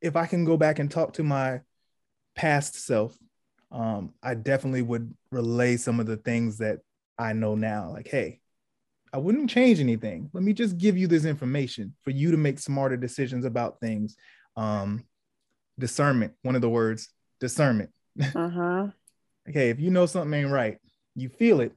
if 0.00 0.16
I 0.16 0.26
can 0.26 0.44
go 0.44 0.56
back 0.56 0.78
and 0.78 0.90
talk 0.90 1.14
to 1.14 1.22
my 1.22 1.60
past 2.34 2.74
self, 2.74 3.16
um, 3.70 4.14
I 4.22 4.34
definitely 4.34 4.82
would 4.82 5.14
relay 5.30 5.76
some 5.76 6.00
of 6.00 6.06
the 6.06 6.16
things 6.16 6.58
that 6.58 6.78
I 7.18 7.32
know 7.32 7.54
now. 7.54 7.90
Like, 7.92 8.08
hey, 8.08 8.40
I 9.12 9.18
wouldn't 9.18 9.50
change 9.50 9.80
anything. 9.80 10.30
Let 10.32 10.42
me 10.42 10.52
just 10.52 10.78
give 10.78 10.96
you 10.96 11.06
this 11.06 11.24
information 11.24 11.94
for 12.02 12.10
you 12.10 12.30
to 12.30 12.36
make 12.36 12.58
smarter 12.58 12.96
decisions 12.96 13.44
about 13.44 13.80
things. 13.80 14.16
Um, 14.56 15.04
discernment, 15.80 16.34
one 16.42 16.54
of 16.54 16.62
the 16.62 16.68
words, 16.68 17.08
discernment. 17.40 17.90
Uh-huh. 18.34 18.88
Okay, 19.48 19.70
if 19.70 19.80
you 19.80 19.90
know 19.90 20.04
something 20.04 20.38
ain't 20.38 20.50
right, 20.50 20.76
you 21.16 21.28
feel 21.30 21.60
it. 21.60 21.72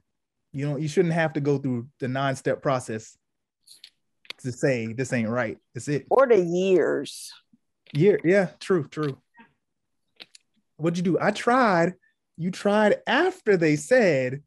You 0.52 0.66
don't. 0.66 0.82
You 0.82 0.86
shouldn't 0.86 1.14
have 1.14 1.32
to 1.32 1.40
go 1.40 1.56
through 1.58 1.88
the 1.98 2.06
nine-step 2.06 2.62
process 2.62 3.16
to 4.42 4.52
say 4.52 4.92
this 4.92 5.12
ain't 5.12 5.30
right. 5.30 5.56
That's 5.72 5.88
it. 5.88 6.06
Or 6.10 6.26
the 6.26 6.38
years. 6.38 7.32
Yeah, 7.92 8.16
yeah, 8.22 8.50
true, 8.60 8.86
true. 8.86 9.16
What'd 10.76 10.98
you 10.98 11.02
do? 11.02 11.18
I 11.18 11.30
tried. 11.30 11.94
You 12.36 12.50
tried 12.50 12.98
after 13.06 13.56
they 13.56 13.76
said, 13.76 14.42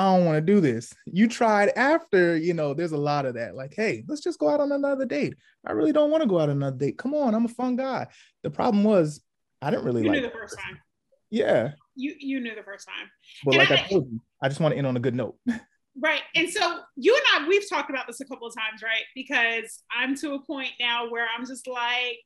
I 0.00 0.16
don't 0.16 0.24
want 0.24 0.36
to 0.36 0.40
do 0.40 0.60
this. 0.62 0.94
You 1.04 1.28
tried 1.28 1.72
after, 1.76 2.34
you 2.34 2.54
know, 2.54 2.72
there's 2.72 2.92
a 2.92 2.96
lot 2.96 3.26
of 3.26 3.34
that. 3.34 3.54
Like, 3.54 3.74
hey, 3.76 4.02
let's 4.08 4.22
just 4.22 4.38
go 4.38 4.48
out 4.48 4.58
on 4.58 4.72
another 4.72 5.04
date. 5.04 5.34
I 5.66 5.72
really 5.72 5.92
don't 5.92 6.10
want 6.10 6.22
to 6.22 6.26
go 6.28 6.38
out 6.40 6.48
on 6.48 6.56
another 6.56 6.78
date. 6.78 6.96
Come 6.96 7.12
on, 7.12 7.34
I'm 7.34 7.44
a 7.44 7.48
fun 7.48 7.76
guy. 7.76 8.06
The 8.42 8.48
problem 8.48 8.82
was 8.82 9.20
I 9.60 9.68
didn't 9.70 9.84
really 9.84 10.02
You 10.02 10.08
like 10.08 10.22
knew 10.22 10.26
the 10.26 10.32
first 10.32 10.58
time. 10.58 10.80
Yeah. 11.30 11.72
You 11.96 12.14
you 12.18 12.40
knew 12.40 12.54
the 12.54 12.62
first 12.62 12.88
time. 12.88 13.10
But 13.44 13.56
And 13.56 13.58
like 13.58 13.70
I 13.78 13.84
I- 13.84 13.88
told 13.88 14.06
you, 14.10 14.20
I 14.42 14.48
just 14.48 14.58
want 14.58 14.72
to 14.72 14.78
end 14.78 14.86
on 14.86 14.96
a 14.96 15.00
good 15.00 15.14
note. 15.14 15.36
Right. 16.00 16.22
And 16.36 16.48
so 16.48 16.78
you 16.96 17.14
and 17.14 17.44
I, 17.44 17.48
we've 17.48 17.68
talked 17.68 17.90
about 17.90 18.06
this 18.06 18.20
a 18.20 18.24
couple 18.24 18.46
of 18.46 18.54
times, 18.54 18.80
right? 18.82 19.02
Because 19.14 19.82
I'm 19.94 20.14
to 20.18 20.32
a 20.34 20.40
point 20.46 20.70
now 20.80 21.10
where 21.10 21.26
I'm 21.36 21.44
just 21.44 21.66
like, 21.66 22.20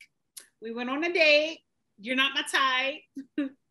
we 0.63 0.73
went 0.73 0.91
on 0.91 1.03
a 1.03 1.13
date. 1.13 1.59
You're 1.99 2.15
not 2.15 2.33
my 2.35 2.43
type. 2.43 3.51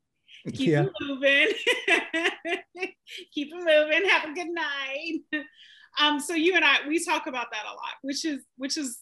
Keep 0.51 0.59
yeah. 0.59 0.83
it 0.83 0.91
moving. 1.01 1.47
Keep 3.33 3.49
it 3.53 3.55
moving. 3.55 4.09
Have 4.09 4.29
a 4.29 4.33
good 4.33 4.49
night. 4.49 5.21
Um, 6.01 6.19
so 6.19 6.33
you 6.33 6.55
and 6.55 6.65
I, 6.65 6.87
we 6.87 7.05
talk 7.05 7.27
about 7.27 7.51
that 7.51 7.65
a 7.65 7.73
lot, 7.75 7.93
which 8.01 8.25
is, 8.25 8.43
which 8.57 8.79
is, 8.79 8.97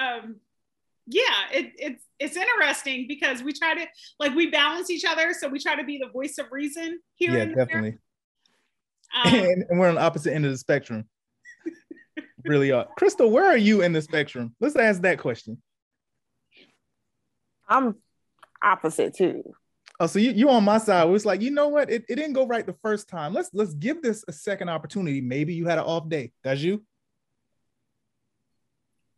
um, 0.00 0.36
yeah, 1.08 1.22
it, 1.52 1.72
it's, 1.76 2.04
it's 2.20 2.36
interesting 2.36 3.06
because 3.08 3.42
we 3.42 3.52
try 3.52 3.74
to, 3.74 3.86
like, 4.20 4.32
we 4.32 4.48
balance 4.48 4.90
each 4.90 5.04
other. 5.04 5.34
So 5.36 5.48
we 5.48 5.58
try 5.58 5.74
to 5.74 5.82
be 5.82 5.98
the 5.98 6.08
voice 6.10 6.38
of 6.38 6.46
reason 6.52 7.00
here. 7.16 7.32
Yeah, 7.32 7.38
and 7.38 7.56
there. 7.56 7.64
definitely. 7.64 7.98
Um, 9.24 9.34
and, 9.34 9.64
and 9.68 9.80
we're 9.80 9.88
on 9.88 9.96
the 9.96 10.02
opposite 10.02 10.34
end 10.34 10.44
of 10.44 10.52
the 10.52 10.58
spectrum. 10.58 11.08
really 12.44 12.70
are. 12.70 12.86
Crystal, 12.96 13.28
where 13.28 13.46
are 13.46 13.56
you 13.56 13.82
in 13.82 13.92
the 13.92 14.00
spectrum? 14.00 14.54
Let's 14.60 14.76
ask 14.76 15.02
that 15.02 15.18
question. 15.18 15.60
I'm 17.68 17.96
opposite 18.62 19.16
too. 19.16 19.42
Oh, 20.00 20.06
so 20.06 20.18
you 20.18 20.32
you 20.32 20.50
on 20.50 20.64
my 20.64 20.78
side. 20.78 21.08
It's 21.10 21.24
like, 21.24 21.40
you 21.40 21.50
know 21.52 21.68
what? 21.68 21.88
It, 21.90 22.04
it 22.08 22.16
didn't 22.16 22.32
go 22.32 22.46
right 22.46 22.66
the 22.66 22.74
first 22.82 23.08
time. 23.08 23.32
Let's 23.32 23.50
let's 23.52 23.74
give 23.74 24.02
this 24.02 24.24
a 24.26 24.32
second 24.32 24.68
opportunity. 24.68 25.20
Maybe 25.20 25.54
you 25.54 25.66
had 25.66 25.78
an 25.78 25.84
off 25.84 26.08
day. 26.08 26.32
Does 26.42 26.62
you? 26.62 26.82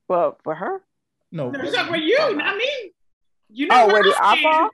Well, 0.09 0.39
for 0.45 0.55
her. 0.55 0.83
No. 1.33 1.49
We're 1.49 1.71
talking 1.73 1.89
about 1.89 2.03
you, 2.03 2.35
not 2.37 2.57
me. 2.57 2.93
You 3.49 3.67
know 3.67 3.85
Oh, 3.85 3.87
where 3.89 4.03
the 4.03 4.15
I 4.21 4.39
stand. 4.39 4.45
oppa? 4.55 4.69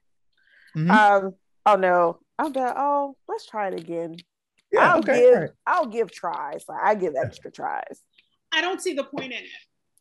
Mhm. 0.76 0.90
Um, 1.25 1.35
oh 1.66 1.76
no. 1.76 2.18
I'm 2.38 2.52
done. 2.52 2.75
Oh, 2.76 3.16
let's 3.28 3.47
try 3.47 3.68
it 3.68 3.75
again. 3.78 4.16
yeah, 4.73 4.92
I'll 4.94 4.99
okay. 5.00 5.21
give 5.21 5.35
all 5.35 5.40
right. 5.40 5.50
I'll 5.66 5.87
give 5.87 6.11
tries. 6.11 6.64
Like 6.68 6.82
I 6.82 6.94
give 6.94 7.14
extra 7.14 7.50
tries. 7.52 8.02
I 8.52 8.61
don't 8.61 8.80
see 8.82 8.94
the 8.94 9.04
point 9.04 9.26
in 9.32 9.38
it. 9.38 9.44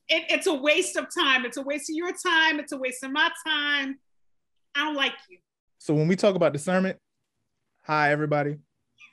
it. 0.10 0.24
It's 0.30 0.48
a 0.48 0.54
waste 0.54 0.96
of 0.98 1.08
time. 1.14 1.46
It's 1.46 1.58
a 1.58 1.62
waste 1.62 1.90
of 1.90 1.96
your 1.96 2.12
time. 2.12 2.60
It's 2.60 2.72
a 2.72 2.78
waste 2.78 3.04
of 3.04 3.12
my 3.12 3.30
time. 3.46 4.00
I 4.76 4.86
don't 4.86 4.96
like 4.96 5.14
you. 5.30 5.38
So 5.82 5.96
when 5.96 6.08
we 6.08 6.16
talk 6.16 6.36
about 6.36 6.54
discernment, 6.54 7.00
hi 7.86 8.12
everybody. 8.12 8.58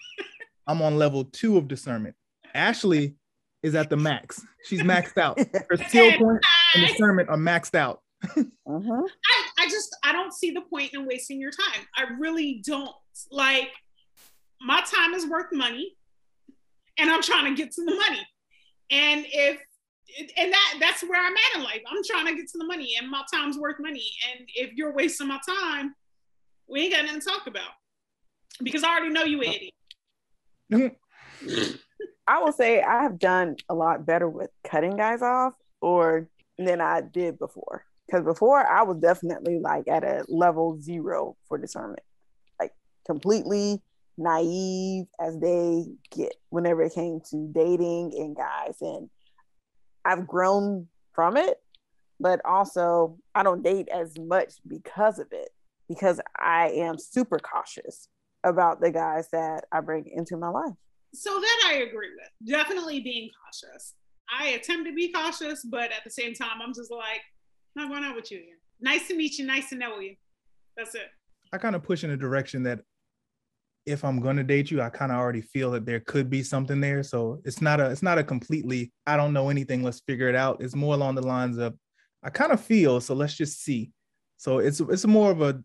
I'm 0.66 0.82
on 0.82 0.98
level 0.98 1.24
two 1.24 1.56
of 1.56 1.66
discernment. 1.66 2.14
Ashley 2.52 3.14
is 3.62 3.74
at 3.74 3.88
the 3.88 3.96
max. 3.96 4.44
She's 4.66 4.82
maxed 4.82 5.16
out. 5.16 5.38
Her 5.38 5.78
skill 5.78 6.12
point 6.18 6.44
and 6.74 6.86
discernment 6.86 7.30
are 7.30 7.38
maxed 7.38 7.74
out. 7.74 8.02
Mhm. 8.68 9.08
I, 9.30 9.44
I 9.60 9.64
just 9.70 9.96
I 10.04 10.12
don't 10.12 10.34
see 10.34 10.50
the 10.50 10.60
point 10.60 10.92
in 10.92 11.06
wasting 11.06 11.40
your 11.40 11.52
time. 11.52 11.86
I 11.96 12.02
really 12.18 12.62
don't. 12.66 12.90
Like 13.30 13.70
my 14.60 14.82
time 14.82 15.14
is 15.14 15.26
worth 15.26 15.50
money, 15.52 15.96
and 16.98 17.08
I'm 17.10 17.22
trying 17.22 17.46
to 17.46 17.62
get 17.62 17.72
to 17.76 17.84
the 17.86 17.94
money. 17.94 18.26
And 18.90 19.24
if 19.26 19.58
and 20.36 20.52
that 20.52 20.74
that's 20.80 21.02
where 21.02 21.18
I'm 21.18 21.32
at 21.32 21.56
in 21.56 21.62
life. 21.62 21.80
I'm 21.90 22.02
trying 22.04 22.26
to 22.26 22.34
get 22.34 22.46
to 22.48 22.58
the 22.58 22.66
money, 22.66 22.92
and 23.00 23.10
my 23.10 23.22
time's 23.32 23.56
worth 23.56 23.76
money. 23.80 24.04
And 24.30 24.46
if 24.54 24.74
you're 24.74 24.92
wasting 24.92 25.28
my 25.28 25.38
time, 25.48 25.94
we 26.68 26.82
ain't 26.82 26.92
got 26.92 27.04
nothing 27.04 27.20
to 27.20 27.26
talk 27.26 27.46
about 27.46 27.70
because 28.62 28.84
I 28.84 28.90
already 28.90 29.10
know 29.10 29.24
you 29.24 29.42
idiot. 29.42 29.74
I 32.28 32.42
will 32.42 32.52
say 32.52 32.82
I 32.82 33.02
have 33.02 33.18
done 33.18 33.56
a 33.68 33.74
lot 33.74 34.04
better 34.04 34.28
with 34.28 34.50
cutting 34.64 34.96
guys 34.96 35.22
off 35.22 35.54
or 35.80 36.28
than 36.58 36.80
I 36.80 37.00
did 37.00 37.38
before. 37.38 37.84
Because 38.06 38.24
before 38.24 38.66
I 38.66 38.82
was 38.82 38.98
definitely 38.98 39.58
like 39.58 39.88
at 39.88 40.04
a 40.04 40.24
level 40.28 40.80
zero 40.80 41.36
for 41.48 41.58
discernment. 41.58 42.02
Like 42.60 42.72
completely 43.06 43.82
naive 44.18 45.06
as 45.20 45.38
they 45.38 45.86
get 46.10 46.34
whenever 46.50 46.82
it 46.82 46.94
came 46.94 47.20
to 47.30 47.50
dating 47.52 48.12
and 48.16 48.36
guys. 48.36 48.76
And 48.80 49.08
I've 50.04 50.26
grown 50.26 50.88
from 51.12 51.36
it, 51.36 51.58
but 52.18 52.40
also 52.44 53.18
I 53.34 53.42
don't 53.42 53.62
date 53.62 53.88
as 53.88 54.18
much 54.18 54.54
because 54.66 55.18
of 55.18 55.28
it. 55.32 55.48
Because 55.88 56.20
I 56.36 56.68
am 56.70 56.98
super 56.98 57.38
cautious 57.38 58.08
about 58.44 58.80
the 58.80 58.90
guys 58.90 59.28
that 59.32 59.64
I 59.72 59.80
bring 59.80 60.10
into 60.14 60.36
my 60.36 60.48
life. 60.48 60.74
So 61.14 61.30
that 61.30 61.64
I 61.66 61.74
agree 61.78 62.10
with. 62.10 62.48
Definitely 62.48 63.00
being 63.00 63.30
cautious. 63.44 63.94
I 64.30 64.48
attempt 64.48 64.86
to 64.86 64.94
be 64.94 65.10
cautious, 65.10 65.64
but 65.64 65.90
at 65.90 66.04
the 66.04 66.10
same 66.10 66.34
time, 66.34 66.60
I'm 66.62 66.74
just 66.74 66.90
like, 66.90 67.22
not 67.74 67.88
going 67.88 68.04
out 68.04 68.16
with 68.16 68.30
you 68.30 68.38
again. 68.38 68.58
Nice 68.80 69.08
to 69.08 69.16
meet 69.16 69.38
you. 69.38 69.46
Nice 69.46 69.70
to 69.70 69.76
know 69.76 69.98
you. 69.98 70.16
That's 70.76 70.94
it. 70.94 71.08
I 71.52 71.58
kind 71.58 71.74
of 71.74 71.82
push 71.82 72.04
in 72.04 72.10
a 72.10 72.16
direction 72.16 72.62
that 72.64 72.80
if 73.86 74.04
I'm 74.04 74.20
gonna 74.20 74.44
date 74.44 74.70
you, 74.70 74.82
I 74.82 74.90
kind 74.90 75.10
of 75.10 75.18
already 75.18 75.40
feel 75.40 75.70
that 75.70 75.86
there 75.86 76.00
could 76.00 76.28
be 76.28 76.42
something 76.42 76.80
there. 76.80 77.02
So 77.02 77.40
it's 77.44 77.62
not 77.62 77.80
a 77.80 77.90
it's 77.90 78.02
not 78.02 78.18
a 78.18 78.24
completely 78.24 78.92
I 79.06 79.16
don't 79.16 79.32
know 79.32 79.48
anything. 79.48 79.82
Let's 79.82 80.00
figure 80.00 80.28
it 80.28 80.34
out. 80.34 80.62
It's 80.62 80.76
more 80.76 80.94
along 80.94 81.14
the 81.14 81.26
lines 81.26 81.56
of 81.56 81.74
I 82.22 82.30
kind 82.30 82.52
of 82.52 82.60
feel. 82.60 83.00
So 83.00 83.14
let's 83.14 83.34
just 83.34 83.62
see. 83.62 83.90
So 84.36 84.58
it's 84.58 84.80
it's 84.80 85.06
more 85.06 85.30
of 85.30 85.40
a 85.40 85.62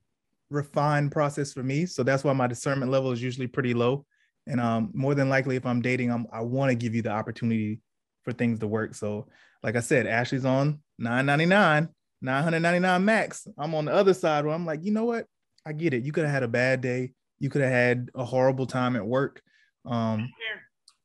refined 0.54 1.12
process 1.12 1.52
for 1.52 1.64
me. 1.64 1.86
So 1.86 2.04
that's 2.04 2.24
why 2.24 2.34
my 2.34 2.48
discernment 2.48 2.92
level 2.92 3.12
is 3.12 3.22
usually 3.22 3.48
pretty 3.48 3.74
low. 3.74 4.06
And 4.48 4.60
um, 4.60 4.92
more 4.94 5.16
than 5.16 5.30
likely, 5.30 5.56
if 5.56 5.66
I'm 5.66 5.82
dating, 5.82 6.12
I'm, 6.12 6.28
I 6.32 6.42
want 6.42 6.70
to 6.70 6.76
give 6.76 6.94
you 6.94 7.02
the 7.02 7.12
opportunity 7.12 7.80
for 8.24 8.32
things 8.32 8.60
to 8.60 8.68
work. 8.68 8.94
So, 8.94 9.28
like 9.64 9.76
I 9.76 9.80
said, 9.80 10.06
Ashley's 10.06 10.46
on 10.46 10.80
999, 11.00 11.90
999 12.22 13.06
max. 13.06 13.48
I'm 13.58 13.74
on 13.74 13.86
the 13.86 13.94
other 13.94 14.14
side 14.14 14.46
where 14.46 14.54
I'm 14.54 14.66
like, 14.66 14.84
you 14.84 14.92
know 14.92 15.06
what? 15.06 15.26
I 15.66 15.74
get 15.74 15.94
it. 15.94 16.04
You 16.04 16.12
could 16.12 16.26
have 16.26 16.34
had 16.34 16.44
a 16.44 16.48
bad 16.48 16.82
day. 16.82 17.14
You 17.40 17.50
could 17.50 17.62
have 17.62 17.72
had 17.72 18.10
a 18.16 18.26
horrible 18.26 18.66
time 18.66 18.96
at 18.96 19.06
work. 19.06 19.42
Um, 19.86 20.30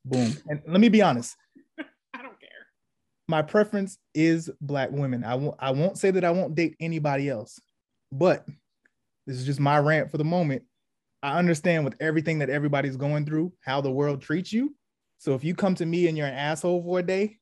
boom. 0.04 0.32
And 0.48 0.60
let 0.66 0.80
me 0.80 0.88
be 0.88 1.02
honest. 1.02 1.36
I 1.78 2.22
don't 2.22 2.40
care. 2.40 2.50
My 3.28 3.42
preference 3.42 3.98
is 4.14 4.50
black 4.60 4.90
women. 4.90 5.22
I 5.22 5.36
won't. 5.36 5.56
I 5.60 5.70
won't 5.70 5.98
say 5.98 6.10
that 6.10 6.24
I 6.24 6.32
won't 6.32 6.56
date 6.56 6.76
anybody 6.80 7.28
else, 7.28 7.60
but 8.10 8.44
this 9.28 9.36
is 9.36 9.44
just 9.44 9.60
my 9.60 9.78
rant 9.78 10.10
for 10.10 10.16
the 10.16 10.24
moment. 10.24 10.62
I 11.22 11.38
understand 11.38 11.84
with 11.84 11.94
everything 12.00 12.38
that 12.38 12.48
everybody's 12.48 12.96
going 12.96 13.26
through, 13.26 13.52
how 13.60 13.82
the 13.82 13.90
world 13.90 14.22
treats 14.22 14.54
you. 14.54 14.74
So 15.18 15.34
if 15.34 15.44
you 15.44 15.54
come 15.54 15.74
to 15.74 15.84
me 15.84 16.08
and 16.08 16.16
you're 16.16 16.26
an 16.26 16.34
asshole 16.34 16.82
for 16.82 17.00
a 17.00 17.02
day, 17.02 17.36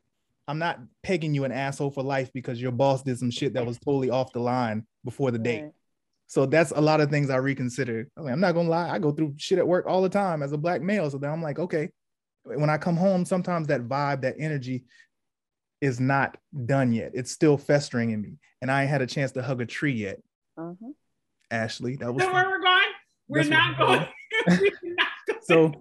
I'm 0.49 0.59
not 0.59 0.81
pegging 1.05 1.33
you 1.33 1.45
an 1.45 1.53
asshole 1.53 1.93
for 1.93 2.03
life 2.03 2.33
because 2.33 2.61
your 2.61 2.73
boss 2.73 3.05
did 3.05 3.19
some 3.19 3.31
shit 3.31 3.55
that 3.55 3.65
was 3.65 3.79
totally 3.79 4.11
off 4.11 4.33
the 4.33 4.41
line 4.41 4.85
before 5.05 5.31
the 5.31 5.39
date. 5.39 5.63
Right. 5.63 5.73
So 6.27 6.45
that's 6.45 6.73
a 6.73 6.81
lot 6.81 7.01
of 7.01 7.09
things 7.09 7.31
I 7.31 7.37
reconsider. 7.37 8.09
I 8.17 8.21
mean, 8.23 8.33
I'm 8.33 8.41
not 8.41 8.55
gonna 8.55 8.69
lie, 8.69 8.91
I 8.91 8.99
go 8.99 9.13
through 9.13 9.35
shit 9.37 9.59
at 9.59 9.69
work 9.69 9.87
all 9.87 10.03
the 10.03 10.09
time 10.09 10.43
as 10.43 10.51
a 10.51 10.59
black 10.59 10.83
male. 10.83 11.09
So 11.09 11.19
then 11.19 11.31
I'm 11.31 11.43
like, 11.43 11.61
okay, 11.61 11.91
when 12.43 12.69
I 12.69 12.79
come 12.79 12.97
home, 12.97 13.25
sometimes 13.25 13.69
that 13.69 13.83
vibe, 13.83 14.23
that 14.23 14.35
energy 14.41 14.87
is 15.81 16.01
not 16.01 16.37
done 16.65 16.93
yet. 16.93 17.13
It's 17.15 17.31
still 17.31 17.57
festering 17.57 18.11
in 18.11 18.23
me. 18.23 18.39
And 18.61 18.73
I 18.73 18.83
ain't 18.83 18.91
had 18.91 19.03
a 19.03 19.07
chance 19.07 19.31
to 19.33 19.43
hug 19.43 19.61
a 19.61 19.67
tree 19.67 19.93
yet. 19.93 20.19
Mhm. 20.59 20.95
Ashley, 21.51 21.97
that 21.97 22.13
was 22.13 22.25
Know 22.25 22.33
where 22.33 22.49
we're 22.49 22.61
going? 22.61 22.85
We're 23.29 23.45
not 23.45 23.79
going. 23.79 24.07
We're 24.49 24.95
not 24.95 25.09
going. 25.29 25.41
so 25.43 25.73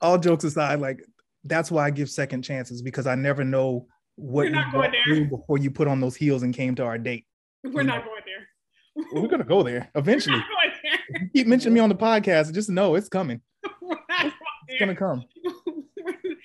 all 0.00 0.18
jokes 0.18 0.44
aside, 0.44 0.80
like 0.80 1.04
that's 1.44 1.70
why 1.70 1.86
I 1.86 1.90
give 1.90 2.10
second 2.10 2.42
chances 2.42 2.82
because 2.82 3.06
I 3.06 3.14
never 3.14 3.44
know 3.44 3.86
what 4.16 4.42
We're 4.42 4.44
you 4.46 4.50
not 4.52 4.72
going 4.72 4.90
went 4.90 4.94
there. 5.06 5.24
before 5.24 5.58
you 5.58 5.70
put 5.70 5.88
on 5.88 6.00
those 6.00 6.16
heels 6.16 6.42
and 6.42 6.54
came 6.54 6.74
to 6.76 6.84
our 6.84 6.98
date. 6.98 7.26
we're 7.64 7.82
mm. 7.82 7.86
not 7.86 8.04
going 8.04 8.22
there. 8.26 9.04
Well, 9.12 9.22
we're 9.22 9.28
gonna 9.28 9.44
go 9.44 9.62
there 9.62 9.90
We're 9.94 10.00
eventually. 10.00 10.36
not 10.36 10.46
going 10.48 10.72
there. 10.82 11.20
You 11.22 11.28
keep 11.34 11.46
mentioning 11.46 11.74
me 11.74 11.80
on 11.80 11.88
the 11.88 11.94
podcast, 11.94 12.52
just 12.52 12.68
know 12.68 12.94
it's 12.94 13.08
coming. 13.08 13.40
We're 13.80 13.96
not 14.08 14.22
going 14.22 14.32
It's 14.68 14.80
gonna 14.80 14.96
come. 14.96 15.24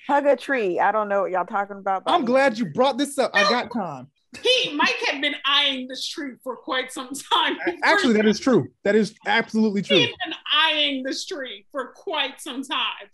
Hug 0.06 0.26
a 0.26 0.36
tree. 0.36 0.78
I 0.78 0.92
don't 0.92 1.08
know 1.08 1.22
what 1.22 1.30
y'all 1.30 1.46
talking 1.46 1.78
about. 1.78 2.04
but 2.04 2.12
I'm 2.12 2.24
glad 2.24 2.58
you 2.58 2.66
brought 2.66 2.98
this 2.98 3.18
up. 3.18 3.30
I 3.34 3.42
got 3.48 3.72
time. 3.72 4.08
He, 4.42 4.74
Mike 4.74 4.96
had 5.06 5.20
been 5.20 5.34
eyeing 5.44 5.86
this 5.88 6.06
tree 6.06 6.32
for 6.42 6.56
quite 6.56 6.92
some 6.92 7.10
time. 7.32 7.56
Actually, 7.82 8.14
that 8.14 8.26
is 8.26 8.40
true. 8.40 8.68
That 8.82 8.94
is 8.94 9.14
absolutely 9.26 9.82
true. 9.82 9.98
He's 9.98 10.08
been 10.24 10.34
eyeing 10.52 11.02
this 11.02 11.24
tree 11.26 11.66
for 11.70 11.92
quite 11.94 12.40
some 12.40 12.62
time. 12.62 13.08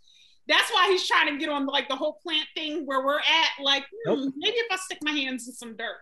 That's 0.49 0.71
why 0.73 0.89
he's 0.91 1.07
trying 1.07 1.33
to 1.33 1.39
get 1.39 1.49
on 1.49 1.67
like 1.67 1.89
the 1.89 1.97
whole 1.97 2.19
plant 2.23 2.47
thing 2.57 2.85
where 2.87 3.05
we're 3.05 3.19
at. 3.19 3.63
Like, 3.63 3.85
hmm, 4.07 4.15
Nope. 4.15 4.35
maybe 4.37 4.57
if 4.57 4.67
I 4.71 4.77
stick 4.77 4.99
my 5.03 5.13
hands 5.13 5.47
in 5.47 5.55
some 5.55 5.77
dirt. 5.77 5.97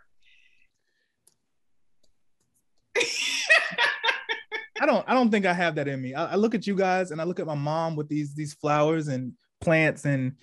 I 4.81 4.87
don't 4.87 5.05
I 5.09 5.15
don't 5.15 5.31
think 5.31 5.45
I 5.47 5.53
have 5.53 5.75
that 5.77 5.89
in 5.89 6.01
me. 6.01 6.15
I, 6.15 6.33
I 6.33 6.35
look 6.37 6.55
at 6.55 6.67
you 6.67 6.75
guys 6.77 7.11
and 7.11 7.21
I 7.21 7.25
look 7.25 7.41
at 7.41 7.47
my 7.47 7.55
mom 7.55 7.97
with 7.97 8.09
these 8.09 8.35
these 8.35 8.55
flowers 8.55 9.09
and 9.09 9.33
plants 9.61 10.05
and 10.05 10.35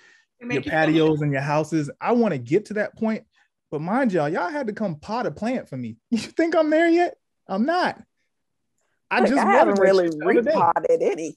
your 0.41 0.61
patios 0.61 1.21
and 1.21 1.31
your 1.31 1.41
houses. 1.41 1.89
I 2.01 2.11
want 2.11 2.33
to 2.33 2.37
get 2.37 2.65
to 2.65 2.73
that 2.75 2.95
point, 2.97 3.23
but 3.75 3.81
mind 3.81 4.13
y'all, 4.13 4.29
y'all 4.29 4.49
had 4.49 4.67
to 4.67 4.73
come 4.73 4.95
pot 4.95 5.25
a 5.25 5.31
plant 5.31 5.67
for 5.67 5.75
me. 5.75 5.97
You 6.09 6.17
think 6.17 6.55
I'm 6.55 6.69
there 6.69 6.87
yet? 6.87 7.15
I'm 7.45 7.65
not. 7.65 8.01
I 9.11 9.19
Like, 9.19 9.27
just 9.27 9.41
I 9.41 9.43
watered 9.43 9.57
haven't 9.57 9.79
really 9.81 10.05
shit 10.07 10.17
the 10.21 10.25
repotted 10.25 11.01
any. 11.01 11.35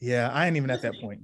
Yeah, 0.00 0.30
I 0.32 0.46
ain't 0.46 0.56
even 0.56 0.70
at 0.70 0.80
that 0.80 0.98
point. 1.02 1.20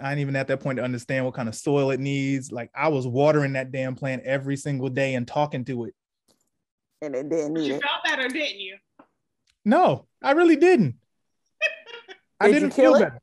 I 0.00 0.12
ain't 0.12 0.20
even 0.20 0.36
at 0.36 0.46
that 0.46 0.60
point 0.60 0.76
to 0.76 0.84
understand 0.84 1.24
what 1.24 1.34
kind 1.34 1.48
of 1.48 1.56
soil 1.56 1.90
it 1.90 1.98
needs. 1.98 2.52
Like 2.52 2.70
I 2.72 2.86
was 2.86 3.04
watering 3.04 3.54
that 3.54 3.72
damn 3.72 3.96
plant 3.96 4.22
every 4.22 4.56
single 4.56 4.90
day 4.90 5.14
and 5.14 5.26
talking 5.26 5.64
to 5.64 5.86
it. 5.86 5.94
and 7.02 7.16
it 7.16 7.28
didn't 7.28 7.54
But 7.54 7.60
need 7.62 7.66
you 7.66 7.74
it. 7.74 7.82
felt 7.82 8.04
better, 8.04 8.28
didn't 8.28 8.60
you? 8.60 8.76
No, 9.64 10.06
I 10.22 10.32
really 10.32 10.54
didn't. 10.54 10.94
I 12.40 12.46
Did 12.46 12.54
you 12.54 12.60
didn't 12.60 12.74
kill 12.76 12.92
feel 12.92 13.02
it? 13.02 13.04
better. 13.06 13.20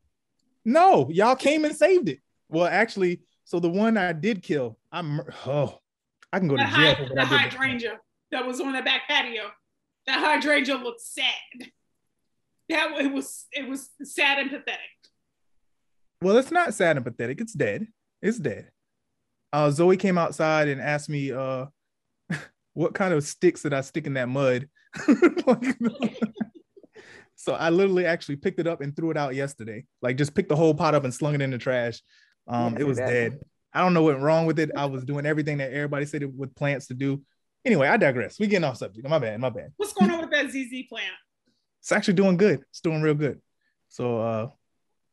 No, 0.66 1.10
y'all 1.10 1.38
came 1.38 1.64
and 1.64 1.74
saved 1.74 2.10
it. 2.10 2.20
Well, 2.50 2.68
actually, 2.68 3.22
so 3.46 3.62
the 3.62 3.70
one 3.70 3.96
I 3.96 4.12
did 4.12 4.44
kill, 4.44 4.78
I'm 4.96 5.20
oh, 5.46 5.78
I 6.32 6.40
can 6.40 6.48
go 6.48 6.56
to 6.56 6.64
jail 6.64 6.72
hy- 6.74 6.96
for 6.96 7.04
what 7.04 7.16
the 7.16 7.22
I 7.22 7.24
did. 7.26 7.32
that. 7.32 7.40
hydrangea 7.54 8.00
that 8.32 8.46
was 8.48 8.62
on 8.62 8.72
the 8.74 8.82
back 8.82 9.02
patio. 9.10 9.44
That 10.08 10.20
hydrangea 10.20 10.76
looked 10.78 11.02
sad. 11.02 11.70
That 12.70 12.92
it 13.02 13.12
was 13.12 13.46
it 13.52 13.68
was 13.68 13.90
sad 14.04 14.40
and 14.40 14.50
pathetic. 14.50 14.80
Well, 16.22 16.38
it's 16.38 16.50
not 16.52 16.74
sad 16.74 16.96
and 16.96 17.06
pathetic. 17.06 17.42
It's 17.42 17.54
dead. 17.54 17.88
It's 18.22 18.40
dead. 18.40 18.70
Uh, 19.52 19.70
Zoe 19.70 19.98
came 19.98 20.18
outside 20.18 20.68
and 20.70 20.82
asked 20.82 21.10
me, 21.10 21.32
uh, 21.32 21.66
what 22.74 22.94
kind 22.94 23.14
of 23.14 23.24
sticks 23.24 23.62
did 23.64 23.74
I 23.74 23.82
stick 23.82 24.08
in 24.08 24.14
that 24.16 24.30
mud? 24.30 24.68
so 27.36 27.54
I 27.54 27.70
literally 27.70 28.06
actually 28.06 28.38
picked 28.38 28.60
it 28.60 28.68
up 28.68 28.82
and 28.82 28.96
threw 28.96 29.12
it 29.12 29.18
out 29.18 29.36
yesterday. 29.36 29.86
Like 30.02 30.18
just 30.18 30.34
picked 30.34 30.50
the 30.50 30.56
whole 30.56 30.74
pot 30.74 30.96
up 30.96 31.04
and 31.04 31.14
slung 31.14 31.36
it 31.36 31.42
in 31.42 31.52
the 31.52 31.58
trash. 31.58 32.02
Um, 32.48 32.74
Yeah, 32.74 32.80
it 32.82 32.88
was 32.88 32.98
that- 32.98 33.10
dead. 33.10 33.40
I 33.76 33.82
don't 33.82 33.94
know 33.94 34.02
what 34.04 34.14
went 34.14 34.24
wrong 34.24 34.46
with 34.46 34.58
it. 34.60 34.72
I 34.76 34.86
was 34.86 35.04
doing 35.04 35.26
everything 35.26 35.58
that 35.58 35.72
everybody 35.72 36.06
said 36.06 36.24
it- 36.24 36.34
with 36.34 36.56
plants 36.56 36.88
to 36.88 36.94
do. 36.94 37.22
Anyway, 37.66 37.88
I 37.88 37.98
digress. 37.98 38.40
We're 38.40 38.48
getting 38.50 38.64
off 38.64 38.78
subject. 38.78 39.08
My 39.08 39.20
bad. 39.20 39.40
My 39.40 39.50
bad. 39.50 39.74
What's 39.78 39.94
going 39.94 40.10
on 40.12 40.22
with 40.22 40.32
that 40.32 40.50
ZZ 40.50 40.84
plant? 40.88 41.12
It's 41.82 41.92
actually 41.92 42.14
doing 42.16 42.38
good. 42.38 42.62
It's 42.70 42.82
doing 42.82 43.02
real 43.02 43.14
good. 43.16 43.42
So 43.90 44.20
uh 44.20 44.50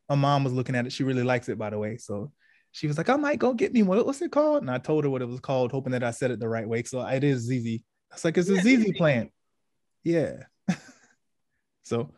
my 0.08 0.14
mom 0.16 0.44
was 0.44 0.52
looking 0.52 0.74
at 0.74 0.86
it. 0.86 0.92
She 0.92 1.04
really 1.04 1.22
likes 1.22 1.48
it, 1.48 1.58
by 1.58 1.70
the 1.70 1.78
way. 1.78 1.96
So 1.96 2.32
she 2.70 2.86
was 2.86 2.96
like, 2.98 3.08
I 3.08 3.16
might 3.16 3.38
go 3.38 3.52
get 3.54 3.72
me 3.72 3.82
one. 3.82 3.98
What's 4.04 4.22
it 4.22 4.32
called? 4.32 4.62
And 4.62 4.70
I 4.70 4.78
told 4.78 5.04
her 5.04 5.10
what 5.10 5.22
it 5.22 5.28
was 5.28 5.40
called, 5.40 5.72
hoping 5.72 5.92
that 5.92 6.04
I 6.04 6.10
said 6.10 6.30
it 6.30 6.40
the 6.40 6.48
right 6.48 6.68
way. 6.68 6.82
So 6.84 7.00
it 7.06 7.24
is 7.24 7.42
ZZ. 7.46 7.80
It's 8.12 8.24
like 8.24 8.36
it's 8.38 8.48
a 8.48 8.54
Yeah, 8.54 8.62
ZZ 8.62 8.84
ZZ. 8.84 8.92
plant. 8.96 9.32
Yeah. 10.04 10.44
so 11.82 12.10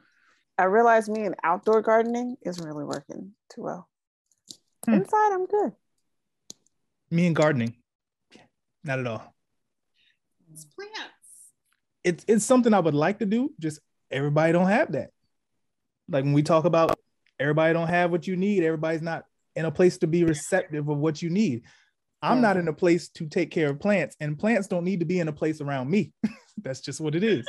I 0.59 0.65
realized 0.65 1.09
me 1.09 1.23
and 1.25 1.35
outdoor 1.43 1.83
gardening 1.83 2.37
isn't 2.45 2.65
really 2.65 2.85
working 2.85 3.33
too 3.55 3.63
well. 3.63 3.89
Hmm. 4.87 4.95
Inside, 4.95 5.33
I'm 5.33 5.47
good. 5.47 5.73
Me 7.15 7.29
and 7.29 7.37
gardening, 7.37 7.77
not 8.83 8.99
at 8.99 9.07
all. 9.07 9.33
It's 10.53 10.65
plants. 10.65 10.99
It's 12.03 12.25
it's 12.27 12.45
something 12.45 12.75
I 12.75 12.81
would 12.81 12.93
like 12.93 13.21
to 13.21 13.25
do. 13.25 13.53
Just 13.61 13.79
everybody 14.11 14.53
don't 14.53 14.67
have 14.67 14.91
that. 14.93 15.11
Like 16.09 16.25
when 16.25 16.33
we 16.33 16.43
talk 16.43 16.65
about 16.65 16.99
everybody 17.39 17.73
don't 17.73 17.87
have 17.87 18.11
what 18.11 18.27
you 18.27 18.35
need, 18.35 18.65
everybody's 18.65 19.01
not 19.01 19.27
in 19.55 19.65
a 19.65 19.71
place 19.71 19.99
to 19.99 20.09
be 20.09 20.25
receptive 20.25 20.89
of 20.89 20.99
what 20.99 21.23
you 21.23 21.31
need. 21.31 21.63
I'm 22.21 22.41
not 22.41 22.57
in 22.57 22.67
a 22.67 22.73
place 22.73 23.09
to 23.11 23.29
take 23.29 23.53
care 23.53 23.71
of 23.71 23.79
plants, 23.79 24.17
and 24.19 24.37
plants 24.37 24.67
don't 24.67 24.85
need 24.85 24.99
to 24.99 25.07
be 25.07 25.21
in 25.21 25.29
a 25.29 25.33
place 25.33 25.61
around 25.61 25.89
me. 25.89 26.13
That's 26.63 26.81
just 26.81 27.01
what 27.01 27.15
it 27.15 27.23
is. 27.23 27.47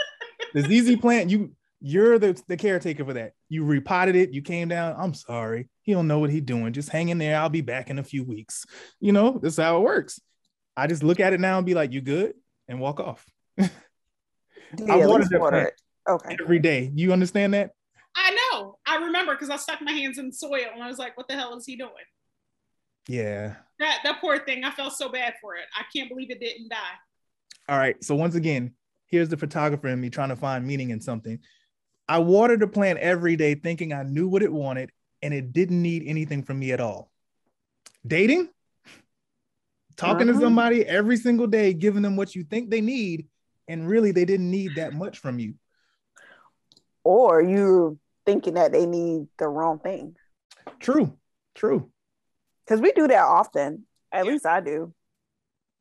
the 0.53 0.61
ZZ 0.61 0.97
plant, 0.97 1.31
you 1.31 1.55
you're 1.85 2.17
the, 2.17 2.41
the 2.47 2.57
caretaker 2.57 3.05
for 3.05 3.13
that. 3.13 3.33
You 3.47 3.63
repotted 3.63 4.15
it, 4.15 4.33
you 4.33 4.41
came 4.41 4.67
down. 4.69 4.95
I'm 4.97 5.13
sorry. 5.13 5.69
He 5.83 5.93
don't 5.93 6.07
know 6.07 6.17
what 6.17 6.31
he's 6.31 6.41
doing. 6.41 6.73
Just 6.73 6.89
hang 6.89 7.09
in 7.09 7.19
there. 7.19 7.39
I'll 7.39 7.47
be 7.49 7.61
back 7.61 7.91
in 7.91 7.99
a 7.99 8.03
few 8.03 8.23
weeks. 8.23 8.65
You 8.99 9.11
know, 9.11 9.39
that's 9.39 9.57
how 9.57 9.77
it 9.77 9.81
works. 9.81 10.19
I 10.75 10.87
just 10.87 11.03
look 11.03 11.19
at 11.19 11.33
it 11.33 11.39
now 11.39 11.57
and 11.57 11.65
be 11.65 11.75
like, 11.75 11.93
you 11.93 12.01
good? 12.01 12.33
And 12.67 12.79
walk 12.79 12.99
off 12.99 13.23
Do 13.59 13.69
I 14.89 14.99
at 14.99 15.07
watered 15.07 15.27
water 15.33 15.51
plant. 15.51 15.67
it? 15.67 15.73
Okay. 16.09 16.37
every 16.41 16.57
day. 16.57 16.91
You 16.95 17.13
understand 17.13 17.53
that? 17.53 17.69
I 18.15 18.31
know. 18.31 18.79
I 18.87 18.97
remember 19.05 19.33
because 19.35 19.51
I 19.51 19.57
stuck 19.57 19.79
my 19.83 19.91
hands 19.91 20.17
in 20.17 20.31
soil 20.31 20.65
and 20.73 20.81
I 20.81 20.87
was 20.87 20.97
like, 20.97 21.15
what 21.15 21.27
the 21.27 21.35
hell 21.35 21.55
is 21.55 21.67
he 21.67 21.75
doing? 21.75 21.91
Yeah. 23.07 23.57
That 23.77 23.99
that 24.03 24.21
poor 24.21 24.39
thing. 24.39 24.63
I 24.63 24.71
felt 24.71 24.93
so 24.93 25.09
bad 25.09 25.35
for 25.39 25.55
it. 25.55 25.65
I 25.77 25.83
can't 25.95 26.09
believe 26.09 26.31
it 26.31 26.39
didn't 26.39 26.69
die. 26.69 26.77
All 27.69 27.77
right. 27.77 28.03
So 28.03 28.15
once 28.15 28.33
again, 28.33 28.73
here's 29.05 29.29
the 29.29 29.37
photographer 29.37 29.87
in 29.87 30.01
me 30.01 30.09
trying 30.09 30.29
to 30.29 30.35
find 30.35 30.65
meaning 30.65 30.89
in 30.89 30.99
something. 30.99 31.37
I 32.07 32.19
watered 32.19 32.59
the 32.59 32.67
plant 32.67 32.99
every 32.99 33.35
day 33.35 33.55
thinking 33.55 33.91
I 33.93 34.03
knew 34.03 34.27
what 34.27 34.43
it 34.43 34.51
wanted 34.53 34.91
and 35.21 35.33
it 35.33 35.53
didn't 35.53 35.81
need 35.81 36.03
anything 36.05 36.43
from 36.43 36.59
me 36.59 36.71
at 36.71 36.79
all. 36.79 37.11
Dating? 38.05 38.49
Talking 39.97 40.27
to 40.27 40.33
Uh-huh. 40.33 40.41
somebody 40.41 40.85
every 40.85 41.17
single 41.17 41.47
day, 41.47 41.73
giving 41.73 42.01
them 42.01 42.15
what 42.15 42.35
you 42.35 42.43
think 42.43 42.69
they 42.69 42.81
need, 42.81 43.27
and 43.67 43.87
really 43.87 44.11
they 44.11 44.25
didn't 44.25 44.51
need 44.51 44.75
that 44.75 44.93
much 44.93 45.19
from 45.19 45.39
you. 45.39 45.55
Or 47.03 47.41
you 47.41 47.97
thinking 48.25 48.55
that 48.55 48.71
they 48.71 48.85
need 48.85 49.27
the 49.39 49.47
wrong 49.47 49.79
thing. 49.79 50.15
True. 50.79 51.17
True. 51.55 51.91
Because 52.65 52.81
we 52.81 52.91
do 52.91 53.07
that 53.07 53.23
often. 53.23 53.85
At 54.11 54.25
Yeah. 54.25 54.31
least 54.31 54.45
I 54.45 54.59
do. 54.59 54.93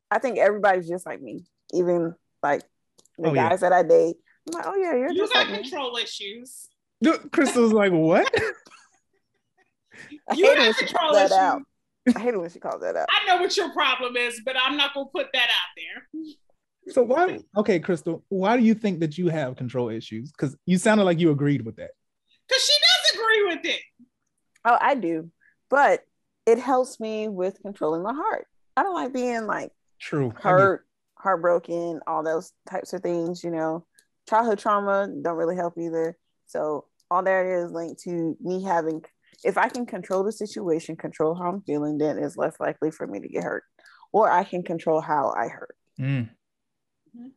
I 0.09 0.19
think 0.19 0.37
everybody's 0.37 0.87
just 0.87 1.05
like 1.05 1.21
me. 1.21 1.45
Even 1.73 2.15
like 2.41 2.63
the 3.17 3.29
Oh, 3.29 3.33
yeah. 3.33 3.49
guys 3.49 3.61
that 3.61 3.73
I 3.73 3.83
date. 3.83 4.15
I'm 4.47 4.53
like, 4.53 4.65
oh 4.67 4.75
yeah, 4.75 4.95
you're 4.95 5.11
You 5.11 5.17
just 5.17 5.33
got 5.33 5.47
like 5.47 5.51
me. 5.61 5.61
control 5.69 5.97
issues. 5.97 6.67
Crystal's 7.31 7.73
like, 7.73 7.91
what? 7.91 8.31
I 10.29 10.35
You 10.35 10.45
hate 10.45 10.51
it 10.51 10.57
have 10.57 10.65
when 10.65 10.73
she 10.73 10.85
control 10.85 11.13
that 11.13 11.25
issues. 11.25 11.37
out. 11.37 11.61
I 12.15 12.19
hate 12.19 12.33
it 12.35 12.39
when 12.39 12.49
she 12.49 12.59
calls 12.59 12.81
that 12.81 12.95
out. 12.95 13.07
I 13.09 13.25
know 13.27 13.41
what 13.41 13.55
your 13.57 13.71
problem 13.73 14.15
is, 14.15 14.41
but 14.45 14.55
I'm 14.61 14.77
not 14.77 14.93
gonna 14.93 15.07
put 15.07 15.27
that 15.33 15.47
out 15.49 15.73
there. 15.75 16.23
So 16.89 17.01
why 17.01 17.39
okay, 17.57 17.79
Crystal, 17.79 18.23
why 18.29 18.57
do 18.57 18.63
you 18.63 18.75
think 18.75 18.99
that 18.99 19.17
you 19.17 19.29
have 19.29 19.55
control 19.55 19.89
issues? 19.89 20.31
Because 20.31 20.55
you 20.65 20.77
sounded 20.77 21.03
like 21.05 21.19
you 21.19 21.31
agreed 21.31 21.65
with 21.65 21.77
that. 21.77 21.91
Because 22.47 22.63
she 22.63 22.73
does 22.79 23.19
agree 23.19 23.55
with 23.55 23.65
it. 23.65 23.81
Oh, 24.65 24.77
I 24.79 24.93
do. 24.95 25.31
But 25.69 26.01
it 26.45 26.59
helps 26.59 26.99
me 26.99 27.27
with 27.27 27.59
controlling 27.63 28.03
my 28.03 28.13
heart. 28.13 28.45
I 28.77 28.83
don't 28.83 28.93
like 28.93 29.13
being 29.13 29.47
like 29.47 29.71
True. 29.99 30.31
Hurt, 30.35 30.85
heartbroken, 31.17 32.01
all 32.05 32.23
those 32.23 32.51
types 32.69 32.93
of 32.93 33.01
things, 33.01 33.43
you 33.43 33.49
know. 33.49 33.85
Childhood 34.27 34.59
trauma 34.59 35.07
don't 35.21 35.37
really 35.37 35.55
help 35.55 35.77
either. 35.77 36.17
So 36.45 36.85
all 37.11 37.23
that 37.23 37.45
is 37.45 37.71
linked 37.71 38.01
to 38.03 38.35
me 38.41 38.63
having 38.63 39.03
if 39.43 39.57
I 39.57 39.67
can 39.69 39.85
control 39.85 40.23
the 40.23 40.31
situation, 40.31 40.95
control 40.95 41.35
how 41.35 41.49
I'm 41.49 41.61
feeling, 41.61 41.97
then 41.97 42.17
it's 42.17 42.37
less 42.37 42.59
likely 42.59 42.89
for 42.89 43.05
me 43.05 43.19
to 43.19 43.27
get 43.27 43.43
hurt. 43.43 43.63
Or 44.11 44.29
I 44.29 44.43
can 44.43 44.63
control 44.63 45.01
how 45.01 45.33
I 45.37 45.47
hurt. 45.49 45.75
Mm. 45.99 46.29
Mhm. 47.15 47.31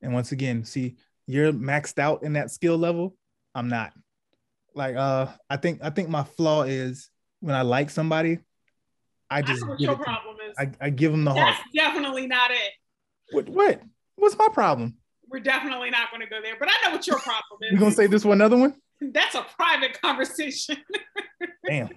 And 0.00 0.14
once 0.14 0.32
again, 0.32 0.64
see, 0.64 0.96
you're 1.26 1.52
maxed 1.52 1.98
out 1.98 2.22
in 2.22 2.32
that 2.32 2.50
skill 2.50 2.76
level. 2.76 3.16
I'm 3.54 3.68
not. 3.68 3.92
Like 4.74 4.96
uh 4.96 5.26
I 5.50 5.58
think 5.58 5.80
I 5.82 5.90
think 5.90 6.08
my 6.08 6.24
flaw 6.24 6.62
is 6.62 7.10
when 7.40 7.54
I 7.54 7.62
like 7.62 7.90
somebody, 7.90 8.38
I 9.30 9.38
I 9.38 9.42
just 9.42 9.62
know 9.62 9.72
what 9.72 9.78
give 9.78 9.90
it 9.90 10.00
problem 10.00 10.36
is. 10.48 10.54
I, 10.58 10.70
I 10.80 10.90
give 10.90 11.12
them 11.12 11.24
the 11.24 11.32
heart. 11.34 11.54
That's 11.56 11.74
definitely 11.74 12.26
not 12.26 12.50
it. 12.50 12.72
What 13.32 13.48
what? 13.48 13.82
What's 14.16 14.36
my 14.38 14.48
problem? 14.48 14.96
We're 15.32 15.40
definitely 15.40 15.88
not 15.90 16.10
going 16.10 16.20
to 16.20 16.28
go 16.28 16.40
there. 16.42 16.54
But 16.58 16.68
I 16.68 16.86
know 16.86 16.94
what 16.94 17.06
your 17.06 17.18
problem 17.18 17.60
is. 17.62 17.72
You 17.72 17.78
gonna 17.78 17.92
say 17.92 18.06
this 18.06 18.22
for 18.22 18.32
another 18.34 18.58
one? 18.58 18.74
That's 19.00 19.34
a 19.34 19.46
private 19.56 20.00
conversation. 20.00 20.76
Damn. 21.66 21.88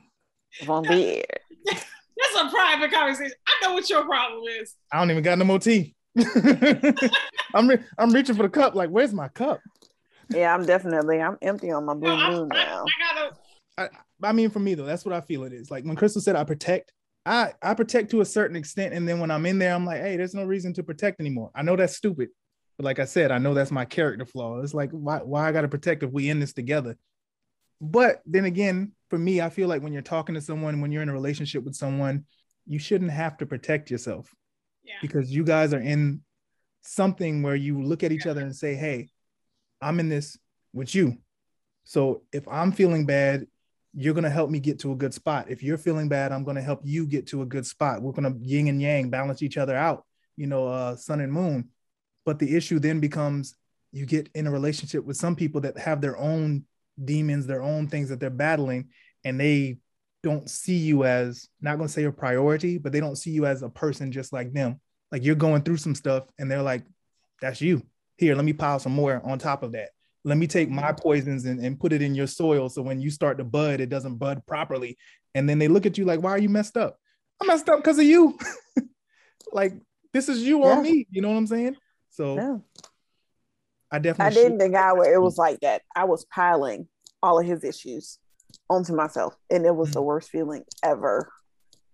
Von 0.63 0.83
Beer. 0.83 1.23
That's 1.65 2.35
a 2.41 2.49
private 2.49 2.91
conversation. 2.91 3.33
I 3.45 3.67
know 3.67 3.73
what 3.73 3.89
your 3.89 4.05
problem 4.05 4.43
is. 4.59 4.73
I 4.91 4.99
don't 4.99 5.11
even 5.11 5.21
got 5.21 5.37
no 5.37 5.45
more 5.45 5.59
tea. 5.59 5.95
I'm 7.53 7.67
re- 7.67 7.83
I'm 7.97 8.11
reaching 8.11 8.35
for 8.35 8.43
the 8.43 8.49
cup. 8.49 8.73
Like, 8.73 8.89
where's 8.89 9.13
my 9.13 9.27
cup? 9.27 9.59
Yeah, 10.29 10.55
I'm 10.55 10.65
definitely 10.65 11.21
I'm 11.21 11.37
empty 11.41 11.71
on 11.71 11.85
my 11.85 11.93
blue 11.93 12.15
No, 12.15 12.29
moon 12.29 12.49
I, 12.53 12.55
now. 12.55 12.85
I 12.85 13.13
gotta. 13.13 13.35
I, 13.77 14.27
I 14.29 14.31
mean, 14.31 14.49
for 14.49 14.59
me 14.59 14.75
though, 14.75 14.85
that's 14.85 15.03
what 15.03 15.13
I 15.13 15.19
feel 15.19 15.43
it 15.43 15.51
is. 15.51 15.69
Like 15.69 15.83
when 15.83 15.97
Crystal 15.97 16.21
said 16.21 16.37
I 16.37 16.45
protect, 16.45 16.93
I 17.25 17.51
I 17.61 17.73
protect 17.73 18.11
to 18.11 18.21
a 18.21 18.25
certain 18.25 18.55
extent, 18.55 18.93
and 18.93 19.07
then 19.07 19.19
when 19.19 19.29
I'm 19.29 19.45
in 19.45 19.59
there, 19.59 19.75
I'm 19.75 19.85
like, 19.85 20.01
hey, 20.01 20.15
there's 20.15 20.33
no 20.33 20.45
reason 20.45 20.73
to 20.75 20.83
protect 20.83 21.19
anymore. 21.19 21.51
I 21.53 21.63
know 21.63 21.75
that's 21.75 21.97
stupid, 21.97 22.29
but 22.77 22.85
like 22.85 22.99
I 22.99 23.05
said, 23.05 23.31
I 23.31 23.37
know 23.37 23.53
that's 23.53 23.71
my 23.71 23.85
character 23.85 24.25
flaw. 24.25 24.59
It's 24.61 24.73
like 24.73 24.91
why 24.91 25.19
why 25.19 25.47
I 25.47 25.51
gotta 25.51 25.67
protect 25.67 26.03
if 26.03 26.11
we 26.11 26.29
in 26.29 26.39
this 26.39 26.53
together. 26.53 26.97
But 27.81 28.21
then 28.25 28.45
again, 28.45 28.93
for 29.09 29.17
me, 29.19 29.41
I 29.41 29.49
feel 29.49 29.67
like 29.67 29.81
when 29.81 29.93
you're 29.93 30.01
talking 30.01 30.35
to 30.35 30.41
someone, 30.41 30.81
when 30.81 30.91
you're 30.91 31.03
in 31.03 31.09
a 31.09 31.13
relationship 31.13 31.63
with 31.63 31.75
someone, 31.75 32.25
you 32.65 32.79
shouldn't 32.79 33.11
have 33.11 33.37
to 33.37 33.45
protect 33.45 33.91
yourself 33.91 34.33
Yeah. 34.83 34.95
because 35.01 35.31
you 35.31 35.43
guys 35.43 35.73
are 35.73 35.79
in 35.81 36.21
something 36.81 37.43
where 37.43 37.55
you 37.55 37.81
look 37.81 38.03
at 38.03 38.11
each 38.11 38.25
other 38.25 38.41
and 38.41 38.55
say, 38.55 38.75
Hey, 38.75 39.09
I'm 39.81 39.99
in 39.99 40.09
this 40.09 40.37
with 40.73 40.95
you. 40.95 41.17
So 41.83 42.23
if 42.31 42.47
I'm 42.47 42.71
feeling 42.71 43.05
bad, 43.05 43.45
you're 43.93 44.13
going 44.13 44.23
to 44.23 44.29
help 44.29 44.49
me 44.49 44.59
get 44.59 44.79
to 44.79 44.91
a 44.91 44.95
good 44.95 45.13
spot. 45.13 45.47
If 45.49 45.63
you're 45.63 45.77
feeling 45.77 46.09
bad, 46.09 46.31
I'm 46.31 46.43
going 46.43 46.55
to 46.55 46.61
help 46.61 46.81
you 46.83 47.05
get 47.05 47.27
to 47.27 47.41
a 47.43 47.45
good 47.45 47.65
spot. 47.65 48.01
We're 48.01 48.11
going 48.11 48.33
to 48.33 48.39
yin 48.45 48.67
and 48.67 48.81
yang, 48.81 49.09
balance 49.09 49.41
each 49.41 49.57
other 49.57 49.75
out, 49.75 50.05
you 50.35 50.47
know, 50.47 50.67
uh, 50.67 50.95
sun 50.95 51.21
and 51.21 51.31
moon. 51.31 51.69
But 52.25 52.39
the 52.39 52.55
issue 52.55 52.79
then 52.79 52.99
becomes 52.99 53.55
you 53.91 54.05
get 54.05 54.29
in 54.35 54.47
a 54.47 54.51
relationship 54.51 55.05
with 55.05 55.15
some 55.15 55.35
people 55.35 55.61
that 55.61 55.77
have 55.77 56.01
their 56.01 56.17
own 56.17 56.65
demons, 57.03 57.45
their 57.45 57.61
own 57.61 57.87
things 57.87 58.09
that 58.09 58.19
they're 58.19 58.29
battling, 58.29 58.89
and 59.23 59.39
they 59.39 59.77
don't 60.23 60.49
see 60.49 60.75
you 60.75 61.05
as 61.05 61.47
not 61.61 61.77
going 61.77 61.87
to 61.87 61.93
say 61.93 62.03
a 62.03 62.11
priority, 62.11 62.77
but 62.77 62.91
they 62.91 62.99
don't 62.99 63.15
see 63.15 63.31
you 63.31 63.45
as 63.45 63.61
a 63.61 63.69
person 63.69 64.11
just 64.11 64.33
like 64.33 64.51
them. 64.53 64.79
Like 65.11 65.23
you're 65.23 65.35
going 65.35 65.61
through 65.61 65.77
some 65.77 65.95
stuff, 65.95 66.23
and 66.39 66.49
they're 66.49 66.63
like, 66.63 66.83
"That's 67.41 67.61
you. 67.61 67.83
Here, 68.17 68.35
let 68.35 68.43
me 68.43 68.53
pile 68.53 68.79
some 68.79 68.93
more 68.93 69.21
on 69.23 69.39
top 69.39 69.63
of 69.63 69.73
that. 69.73 69.89
Let 70.23 70.37
me 70.37 70.47
take 70.47 70.69
my 70.69 70.91
poisons 70.91 71.45
and, 71.45 71.59
and 71.59 71.79
put 71.79 71.93
it 71.93 72.01
in 72.01 72.15
your 72.15 72.27
soil, 72.27 72.69
so 72.69 72.81
when 72.81 72.99
you 72.99 73.11
start 73.11 73.37
to 73.37 73.43
bud, 73.43 73.79
it 73.79 73.89
doesn't 73.89 74.17
bud 74.17 74.45
properly." 74.47 74.97
And 75.35 75.47
then 75.47 75.59
they 75.59 75.67
look 75.67 75.85
at 75.85 75.97
you 75.97 76.05
like, 76.05 76.21
"Why 76.21 76.31
are 76.31 76.39
you 76.39 76.49
messed 76.49 76.75
up?" 76.75 76.97
I 77.41 77.45
messed 77.45 77.69
up 77.69 77.79
because 77.79 77.99
of 77.99 78.05
you. 78.05 78.37
like 79.51 79.73
this 80.11 80.27
is 80.27 80.41
you 80.41 80.63
on 80.63 80.81
me. 80.81 81.07
You 81.11 81.21
know 81.21 81.29
what 81.29 81.37
I'm 81.37 81.47
saying? 81.47 81.75
So. 82.15 82.61
I 83.91 83.95
I 83.95 83.99
definitely 83.99 84.43
dated 84.43 84.61
a 84.61 84.69
guy 84.69 84.93
where 84.93 85.13
it 85.13 85.21
was 85.21 85.35
mm. 85.35 85.39
like 85.39 85.59
that. 85.61 85.83
I 85.95 86.05
was 86.05 86.25
piling 86.25 86.87
all 87.21 87.39
of 87.39 87.45
his 87.45 87.63
issues 87.63 88.19
onto 88.69 88.93
myself, 88.93 89.35
and 89.49 89.65
it 89.65 89.75
was 89.75 89.91
the 89.91 90.01
mm. 90.01 90.05
worst 90.05 90.29
feeling 90.29 90.63
ever, 90.83 91.31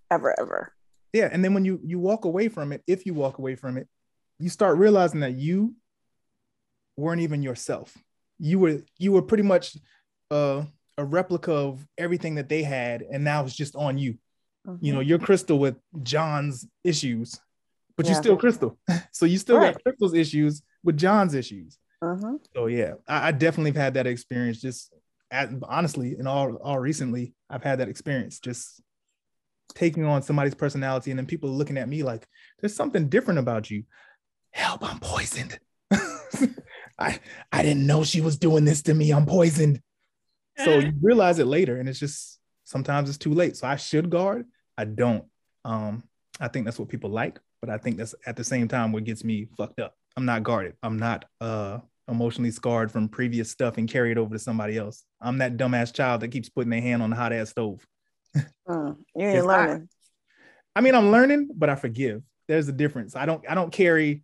ever, 0.10 0.34
ever. 0.40 0.74
yeah 1.14 1.30
and 1.32 1.44
then 1.44 1.54
when 1.54 1.66
you 1.66 1.80
you 1.84 2.00
walk 2.00 2.26
away 2.26 2.50
from 2.50 2.72
it 2.72 2.84
if 2.88 3.06
you 3.06 3.14
walk 3.14 3.38
away 3.38 3.56
from 3.56 3.78
it 3.78 3.88
you 4.40 4.50
start 4.50 4.78
realizing 4.78 5.22
that 5.22 5.36
you 5.36 5.74
weren't 6.98 7.22
even 7.22 7.42
yourself 7.42 7.98
you 8.40 8.60
were 8.60 8.82
you 8.98 9.12
were 9.12 9.22
pretty 9.22 9.44
much 9.44 9.78
uh, 10.30 10.64
a 10.98 11.06
replica 11.06 11.54
of 11.54 11.86
everything 11.98 12.36
that 12.36 12.50
they 12.50 12.64
had 12.64 13.02
and 13.02 13.24
now 13.24 13.44
it's 13.44 13.56
just 13.56 13.76
on 13.76 13.98
you 13.98 14.18
you 14.66 14.72
mm-hmm. 14.72 14.92
know 14.96 15.00
you're 15.00 15.20
crystal 15.20 15.58
with 15.58 15.76
john's 16.04 16.68
issues 16.84 17.40
but 17.98 18.06
you're 18.06 18.16
still 18.16 18.38
crystal. 18.38 18.78
So 19.12 19.26
you 19.26 19.38
still 19.38 19.58
Right. 19.58 19.74
got 19.74 19.84
crystal's 19.84 20.14
issues 20.14 20.62
with 20.84 20.98
john's 20.98 21.34
issues. 21.36 21.78
Mhm. 22.04 22.40
so 22.56 22.66
yeah 22.66 22.94
i, 23.08 23.28
I 23.28 23.32
definitely 23.32 23.70
have 23.72 23.78
had 23.84 23.94
that 23.94 24.08
experience 24.08 24.60
just 24.60 24.92
at, 25.30 25.50
honestly 25.70 26.16
in 26.18 26.26
all 26.26 26.56
all 26.56 26.80
recently 26.80 27.36
i've 27.50 27.62
had 27.64 27.80
that 27.80 27.90
experience 27.90 28.40
just 28.40 28.82
taking 29.76 30.04
on 30.06 30.24
somebody's 30.24 30.56
personality 30.56 31.12
and 31.12 31.18
then 31.20 31.28
people 31.28 31.50
looking 31.50 31.78
at 31.78 31.88
me 31.88 32.02
like 32.04 32.28
there's 32.60 32.76
something 32.76 33.08
different 33.08 33.40
about 33.40 33.70
you. 33.70 33.84
Help 34.52 34.84
i'm 34.84 35.00
poisoned. 35.00 35.60
I 37.00 37.20
i 37.52 37.62
didn't 37.64 37.86
know 37.88 38.04
she 38.04 38.22
was 38.22 38.38
doing 38.38 38.66
this 38.66 38.82
to 38.84 38.94
me. 38.94 39.12
I'm 39.12 39.26
poisoned. 39.26 39.80
So 40.58 40.80
you 40.80 40.92
realize 41.02 41.40
it 41.40 41.46
later 41.48 41.80
and 41.80 41.88
it's 41.88 42.00
just 42.00 42.40
sometimes 42.64 43.10
it's 43.10 43.18
too 43.18 43.34
late. 43.34 43.56
So 43.58 43.68
i 43.68 43.76
should 43.76 44.10
guard. 44.10 44.46
I 44.78 44.86
don't. 44.86 45.26
Um 45.64 46.04
i 46.40 46.48
think 46.48 46.66
that's 46.66 46.80
what 46.80 46.90
people 46.90 47.12
like 47.12 47.40
but 47.62 47.70
i 47.70 47.78
think 47.78 47.98
that's 47.98 48.14
at 48.26 48.36
the 48.36 48.44
same 48.44 48.68
time 48.68 48.92
what 48.92 49.04
gets 49.04 49.24
me 49.24 49.48
fucked 49.58 49.80
up 49.80 49.96
i'm 50.18 50.26
not 50.26 50.44
guarded 50.44 50.74
i'm 50.84 50.98
not 50.98 51.26
uh 51.40 51.80
emotionally 52.08 52.52
scarred 52.52 52.92
from 52.92 53.08
previous 53.08 53.50
stuff 53.50 53.78
and 53.78 53.88
carry 53.90 54.12
it 54.12 54.18
over 54.18 54.36
to 54.36 54.40
somebody 54.40 54.78
else 54.78 55.06
i'm 55.22 55.38
that 55.38 55.56
dumbass 55.58 55.94
child 55.94 56.22
that 56.22 56.28
keeps 56.30 56.50
putting 56.50 56.70
their 56.72 56.82
hand 56.82 57.02
on 57.02 57.10
the 57.10 57.16
hot 57.16 57.32
ass 57.34 57.50
stove 57.50 57.86
Mm. 58.70 58.98
You 59.16 59.26
ain't 59.28 59.38
If 59.40 59.44
I- 59.46 59.48
learning. 59.66 59.90
I 60.74 60.80
mean, 60.82 60.96
I'm 60.96 61.12
learning, 61.12 61.50
but 61.54 61.70
I 61.70 61.76
forgive. 61.76 62.22
There's 62.48 62.70
a 62.70 62.72
difference. 62.72 63.14
I 63.18 63.26
don't 63.26 63.44
I 63.50 63.56
don't 63.56 63.72
carry, 63.74 64.24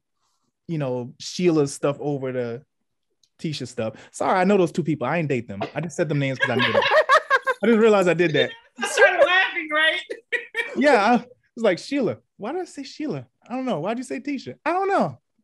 you 0.70 0.78
know, 0.78 1.14
Sheila's 1.20 1.74
stuff 1.74 1.98
over 2.00 2.32
to 2.32 2.62
Tisha 3.40 3.68
stuff. 3.68 3.96
Sorry, 4.12 4.40
I 4.40 4.46
know 4.46 4.56
those 4.58 4.72
two 4.72 4.84
people. 4.84 5.08
I 5.08 5.18
ain't 5.18 5.28
date 5.28 5.50
them. 5.50 5.62
I 5.76 5.82
just 5.82 5.98
said 5.98 6.08
them 6.08 6.20
names 6.20 6.40
because 6.40 6.52
I 6.52 6.56
knew 6.66 6.72
them. 6.72 6.82
I 7.64 7.68
just 7.68 7.80
realized 7.80 8.08
I 8.08 8.14
did 8.14 8.32
that. 8.34 8.52
I 8.80 8.88
started 8.88 9.26
laughing, 9.26 9.68
right? 9.74 10.00
Yeah, 10.78 11.18
I 11.18 11.26
was 11.58 11.64
like 11.64 11.80
Sheila. 11.80 12.18
Why 12.38 12.52
did 12.54 12.62
I 12.62 12.66
say 12.66 12.84
Sheila? 12.84 13.26
I 13.50 13.56
don't 13.56 13.66
know. 13.66 13.80
Why'd 13.80 13.98
you 13.98 14.04
say 14.04 14.20
Tisha? 14.20 14.56
I 14.64 14.74
don't 14.74 14.88
know. 14.88 15.20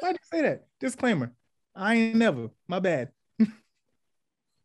Why'd 0.00 0.16
you 0.16 0.18
say 0.30 0.42
that? 0.42 0.66
Disclaimer. 0.80 1.32
I 1.74 1.94
ain't 1.96 2.16
never. 2.16 2.50
My 2.68 2.78
bad. 2.78 3.10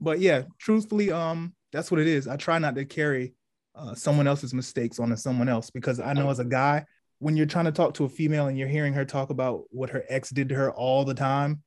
but 0.01 0.19
yeah, 0.19 0.43
truthfully, 0.59 1.11
um, 1.11 1.53
that's 1.71 1.89
what 1.91 1.99
it 2.01 2.07
is. 2.07 2.27
I 2.27 2.35
try 2.35 2.59
not 2.59 2.75
to 2.75 2.85
carry 2.85 3.33
uh, 3.73 3.95
someone 3.95 4.27
else's 4.27 4.53
mistakes 4.53 4.99
onto 4.99 5.15
someone 5.15 5.47
else 5.47 5.69
because 5.69 5.99
I 5.99 6.13
know 6.13 6.29
as 6.29 6.39
a 6.39 6.45
guy, 6.45 6.85
when 7.19 7.37
you're 7.37 7.45
trying 7.45 7.65
to 7.65 7.71
talk 7.71 7.93
to 7.95 8.05
a 8.05 8.09
female 8.09 8.47
and 8.47 8.57
you're 8.57 8.67
hearing 8.67 8.93
her 8.93 9.05
talk 9.05 9.29
about 9.29 9.63
what 9.69 9.89
her 9.91 10.03
ex 10.09 10.29
did 10.29 10.49
to 10.49 10.55
her 10.55 10.71
all 10.71 11.05
the 11.05 11.13
time, 11.13 11.61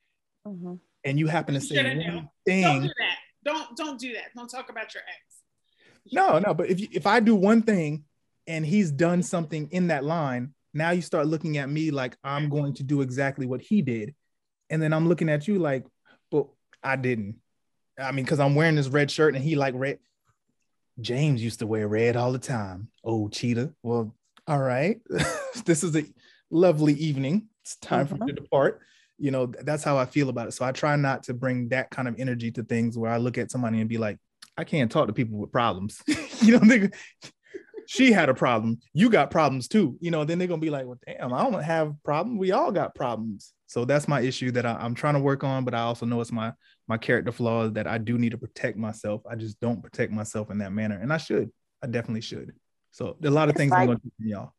Mhm. 0.46 0.80
and 1.04 1.18
you 1.18 1.28
happen 1.28 1.54
to 1.54 1.60
You 1.60 1.66
say 1.66 1.76
shouldn't 1.76 1.96
one 2.04 2.28
do. 2.44 2.62
Don't 2.62 2.82
do 2.82 2.88
that. 2.88 3.16
Don't 3.44 3.76
don't 3.76 3.98
do 4.00 4.12
that. 4.14 4.34
Don't 4.36 4.48
talk 4.48 4.68
about 4.68 4.92
your 4.92 5.02
ex. 5.04 6.12
no, 6.12 6.38
no. 6.38 6.52
But 6.52 6.68
if 6.70 6.80
you, 6.80 6.88
if 6.92 7.06
I 7.06 7.20
do 7.20 7.34
one 7.34 7.62
thing 7.62 8.04
and 8.46 8.64
he's 8.64 8.90
done 8.90 9.22
something 9.22 9.68
in 9.70 9.88
that 9.88 10.04
line, 10.04 10.54
now 10.72 10.90
you 10.90 11.02
start 11.02 11.26
looking 11.26 11.56
at 11.58 11.68
me 11.68 11.90
like 11.90 12.16
I'm 12.24 12.48
going 12.48 12.74
to 12.74 12.82
do 12.82 13.00
exactly 13.00 13.46
what 13.46 13.60
he 13.60 13.82
did, 13.82 14.14
and 14.70 14.82
then 14.82 14.92
I'm 14.92 15.08
looking 15.08 15.28
at 15.28 15.46
you 15.46 15.58
like, 15.58 15.86
but 16.30 16.46
I 16.82 16.96
didn't. 16.96 17.36
I 17.98 18.12
mean, 18.12 18.24
because 18.24 18.40
I'm 18.40 18.54
wearing 18.54 18.74
this 18.74 18.88
red 18.88 19.10
shirt 19.10 19.34
and 19.34 19.44
he 19.44 19.54
like 19.54 19.74
red. 19.76 19.98
James 21.00 21.42
used 21.42 21.60
to 21.60 21.66
wear 21.66 21.88
red 21.88 22.16
all 22.16 22.32
the 22.32 22.38
time. 22.38 22.88
Oh, 23.04 23.28
cheetah. 23.28 23.72
Well, 23.82 24.14
all 24.46 24.60
right. 24.60 25.00
this 25.64 25.82
is 25.82 25.96
a 25.96 26.04
lovely 26.50 26.94
evening. 26.94 27.48
It's 27.62 27.76
time 27.76 28.06
for 28.06 28.14
me 28.14 28.20
mm-hmm. 28.20 28.28
to 28.28 28.32
depart. 28.34 28.80
You 29.18 29.30
know, 29.30 29.46
that's 29.46 29.84
how 29.84 29.96
I 29.96 30.06
feel 30.06 30.28
about 30.28 30.48
it. 30.48 30.52
So 30.52 30.64
I 30.64 30.72
try 30.72 30.96
not 30.96 31.24
to 31.24 31.34
bring 31.34 31.68
that 31.68 31.90
kind 31.90 32.08
of 32.08 32.16
energy 32.18 32.50
to 32.52 32.64
things 32.64 32.98
where 32.98 33.10
I 33.10 33.16
look 33.16 33.38
at 33.38 33.50
somebody 33.50 33.80
and 33.80 33.88
be 33.88 33.98
like, 33.98 34.18
I 34.56 34.64
can't 34.64 34.90
talk 34.90 35.06
to 35.06 35.12
people 35.12 35.38
with 35.38 35.52
problems. 35.52 36.02
you 36.42 36.58
know, 36.58 36.88
she 37.86 38.12
had 38.12 38.28
a 38.28 38.34
problem. 38.34 38.78
You 38.92 39.10
got 39.10 39.30
problems 39.30 39.68
too. 39.68 39.96
You 40.00 40.10
know, 40.10 40.24
then 40.24 40.38
they're 40.38 40.48
gonna 40.48 40.60
be 40.60 40.70
like, 40.70 40.86
well, 40.86 40.98
damn, 41.06 41.32
I 41.32 41.42
don't 41.42 41.62
have 41.62 41.94
problems. 42.02 42.38
We 42.38 42.52
all 42.52 42.72
got 42.72 42.94
problems. 42.94 43.52
So 43.66 43.84
that's 43.84 44.06
my 44.06 44.20
issue 44.20 44.50
that 44.52 44.66
I, 44.66 44.74
I'm 44.74 44.94
trying 44.94 45.14
to 45.14 45.20
work 45.20 45.42
on, 45.42 45.64
but 45.64 45.74
I 45.74 45.80
also 45.80 46.06
know 46.06 46.20
it's 46.20 46.32
my 46.32 46.52
my 46.86 46.98
character 46.98 47.32
flaws 47.32 47.72
that 47.72 47.86
I 47.86 47.98
do 47.98 48.18
need 48.18 48.30
to 48.30 48.38
protect 48.38 48.76
myself. 48.76 49.22
I 49.28 49.36
just 49.36 49.58
don't 49.60 49.82
protect 49.82 50.12
myself 50.12 50.50
in 50.50 50.58
that 50.58 50.72
manner, 50.72 50.98
and 51.00 51.12
I 51.12 51.16
should. 51.16 51.50
I 51.82 51.86
definitely 51.86 52.20
should. 52.20 52.52
So 52.92 53.16
a 53.22 53.30
lot 53.30 53.48
of 53.48 53.54
It's 53.54 53.58
things 53.58 53.72
I'm 53.72 53.86
going 53.86 53.98
to 53.98 54.02
teach 54.04 54.12
y'all. 54.18 54.52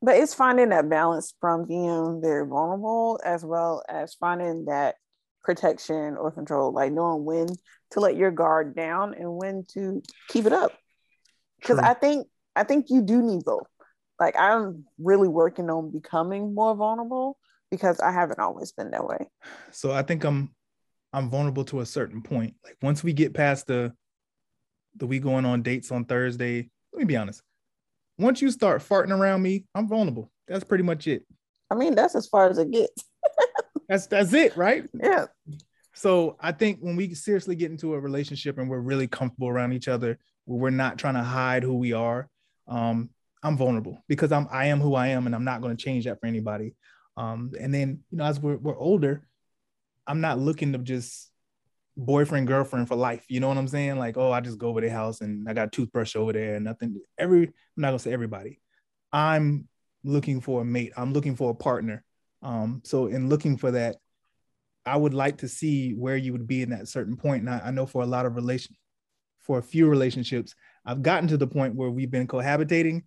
But 0.00 0.16
it's 0.16 0.34
finding 0.34 0.68
that 0.68 0.88
balance 0.88 1.34
from 1.40 1.66
being 1.66 2.20
very 2.22 2.46
vulnerable 2.46 3.18
as 3.24 3.44
well 3.44 3.82
as 3.88 4.14
finding 4.14 4.66
that 4.66 4.96
protection 5.42 6.16
or 6.16 6.30
control, 6.30 6.72
like 6.72 6.92
knowing 6.92 7.24
when 7.24 7.46
to 7.92 8.00
let 8.00 8.16
your 8.16 8.30
guard 8.30 8.76
down 8.76 9.14
and 9.14 9.36
when 9.36 9.64
to 9.72 10.02
keep 10.28 10.46
it 10.46 10.52
up. 10.52 10.72
Because 11.58 11.78
I 11.78 11.94
think 11.94 12.26
I 12.56 12.64
think 12.64 12.86
you 12.88 13.02
do 13.02 13.22
need 13.22 13.44
both. 13.44 13.66
Like 14.20 14.36
I'm 14.38 14.84
really 14.98 15.28
working 15.28 15.70
on 15.70 15.90
becoming 15.90 16.54
more 16.54 16.74
vulnerable 16.74 17.36
because 17.70 17.98
I 18.00 18.12
haven't 18.12 18.38
always 18.38 18.72
been 18.72 18.90
that 18.92 19.06
way. 19.06 19.28
So 19.72 19.92
I 19.92 20.02
think 20.02 20.24
I'm 20.24 20.54
I'm 21.12 21.30
vulnerable 21.30 21.64
to 21.66 21.80
a 21.80 21.86
certain 21.86 22.22
point. 22.22 22.54
Like 22.64 22.76
once 22.82 23.02
we 23.02 23.12
get 23.12 23.34
past 23.34 23.66
the 23.66 23.92
the 24.96 25.06
we 25.06 25.18
going 25.18 25.44
on 25.44 25.62
dates 25.62 25.90
on 25.90 26.04
Thursday, 26.04 26.70
let 26.92 26.98
me 26.98 27.04
be 27.04 27.16
honest. 27.16 27.42
Once 28.18 28.40
you 28.40 28.50
start 28.50 28.80
farting 28.80 29.16
around 29.16 29.42
me, 29.42 29.64
I'm 29.74 29.88
vulnerable. 29.88 30.30
That's 30.46 30.64
pretty 30.64 30.84
much 30.84 31.08
it. 31.08 31.24
I 31.70 31.74
mean, 31.74 31.94
that's 31.94 32.14
as 32.14 32.28
far 32.28 32.48
as 32.48 32.58
it 32.58 32.70
gets. 32.70 33.04
That's 33.88 34.06
that's 34.06 34.32
it, 34.32 34.56
right? 34.56 34.88
Yeah. 34.94 35.26
So 35.92 36.38
I 36.40 36.52
think 36.52 36.78
when 36.80 36.96
we 36.96 37.12
seriously 37.12 37.54
get 37.54 37.70
into 37.70 37.92
a 37.92 38.00
relationship 38.00 38.56
and 38.56 38.70
we're 38.70 38.78
really 38.78 39.06
comfortable 39.06 39.48
around 39.48 39.74
each 39.74 39.88
other, 39.88 40.18
where 40.46 40.58
we're 40.58 40.70
not 40.70 40.96
trying 40.96 41.14
to 41.14 41.22
hide 41.22 41.62
who 41.62 41.74
we 41.74 41.92
are, 41.92 42.30
um, 42.68 43.10
I'm 43.42 43.56
vulnerable 43.56 44.02
because 44.08 44.32
I'm 44.32 44.48
I 44.50 44.66
am 44.66 44.80
who 44.80 44.94
I 44.94 45.08
am, 45.08 45.26
and 45.26 45.34
I'm 45.34 45.44
not 45.44 45.60
going 45.60 45.76
to 45.76 45.82
change 45.82 46.04
that 46.04 46.20
for 46.20 46.26
anybody. 46.26 46.74
Um, 47.16 47.52
and 47.60 47.72
then 47.72 48.00
you 48.10 48.18
know, 48.18 48.24
as 48.24 48.40
we're 48.40 48.56
we're 48.56 48.78
older, 48.78 49.26
I'm 50.06 50.20
not 50.20 50.38
looking 50.38 50.72
to 50.72 50.78
just 50.78 51.30
boyfriend 51.96 52.46
girlfriend 52.46 52.88
for 52.88 52.96
life. 52.96 53.24
You 53.28 53.40
know 53.40 53.48
what 53.48 53.58
I'm 53.58 53.68
saying? 53.68 53.98
Like, 53.98 54.16
oh, 54.16 54.32
I 54.32 54.40
just 54.40 54.58
go 54.58 54.68
over 54.68 54.80
their 54.80 54.90
house 54.90 55.20
and 55.20 55.48
I 55.48 55.52
got 55.52 55.72
toothbrush 55.72 56.16
over 56.16 56.32
there 56.32 56.56
and 56.56 56.64
nothing. 56.64 57.00
Every 57.18 57.46
I'm 57.46 57.52
not 57.76 57.88
gonna 57.88 57.98
say 57.98 58.12
everybody. 58.12 58.60
I'm 59.12 59.68
looking 60.02 60.40
for 60.40 60.62
a 60.62 60.64
mate. 60.64 60.92
I'm 60.96 61.12
looking 61.12 61.36
for 61.36 61.50
a 61.50 61.54
partner. 61.54 62.04
Um, 62.42 62.82
so 62.84 63.06
in 63.06 63.28
looking 63.28 63.56
for 63.56 63.70
that, 63.70 63.96
I 64.86 64.96
would 64.96 65.14
like 65.14 65.38
to 65.38 65.48
see 65.48 65.92
where 65.92 66.16
you 66.16 66.32
would 66.32 66.46
be 66.46 66.62
in 66.62 66.70
that 66.70 66.88
certain 66.88 67.16
point. 67.16 67.42
And 67.42 67.50
I, 67.50 67.60
I 67.66 67.70
know 67.70 67.86
for 67.86 68.02
a 68.02 68.06
lot 68.06 68.26
of 68.26 68.36
relation, 68.36 68.76
for 69.40 69.58
a 69.58 69.62
few 69.62 69.88
relationships, 69.88 70.54
I've 70.84 71.02
gotten 71.02 71.28
to 71.28 71.36
the 71.36 71.46
point 71.46 71.74
where 71.74 71.90
we've 71.90 72.10
been 72.10 72.26
cohabitating, 72.26 73.04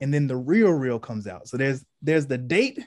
and 0.00 0.12
then 0.12 0.26
the 0.26 0.36
real 0.36 0.70
real 0.70 0.98
comes 0.98 1.26
out. 1.26 1.48
So 1.48 1.56
there's 1.56 1.84
there's 2.02 2.26
the 2.26 2.38
date, 2.38 2.78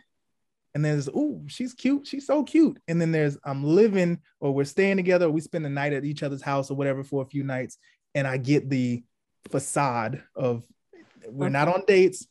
and 0.75 0.83
there's 0.83 1.09
oh 1.13 1.43
she's 1.47 1.73
cute, 1.73 2.05
she's 2.07 2.27
so 2.27 2.43
cute, 2.43 2.77
and 2.87 2.99
then 2.99 3.11
there's 3.11 3.37
I'm 3.43 3.63
living 3.63 4.19
or 4.39 4.53
we're 4.53 4.65
staying 4.65 4.97
together, 4.97 5.27
or 5.27 5.31
we 5.31 5.41
spend 5.41 5.65
the 5.65 5.69
night 5.69 5.93
at 5.93 6.05
each 6.05 6.23
other's 6.23 6.41
house 6.41 6.69
or 6.69 6.75
whatever 6.75 7.03
for 7.03 7.21
a 7.21 7.27
few 7.27 7.43
nights, 7.43 7.77
and 8.15 8.27
I 8.27 8.37
get 8.37 8.69
the 8.69 9.03
facade 9.49 10.23
of 10.35 10.63
we're 11.29 11.49
not 11.49 11.67
on 11.67 11.83
dates. 11.87 12.27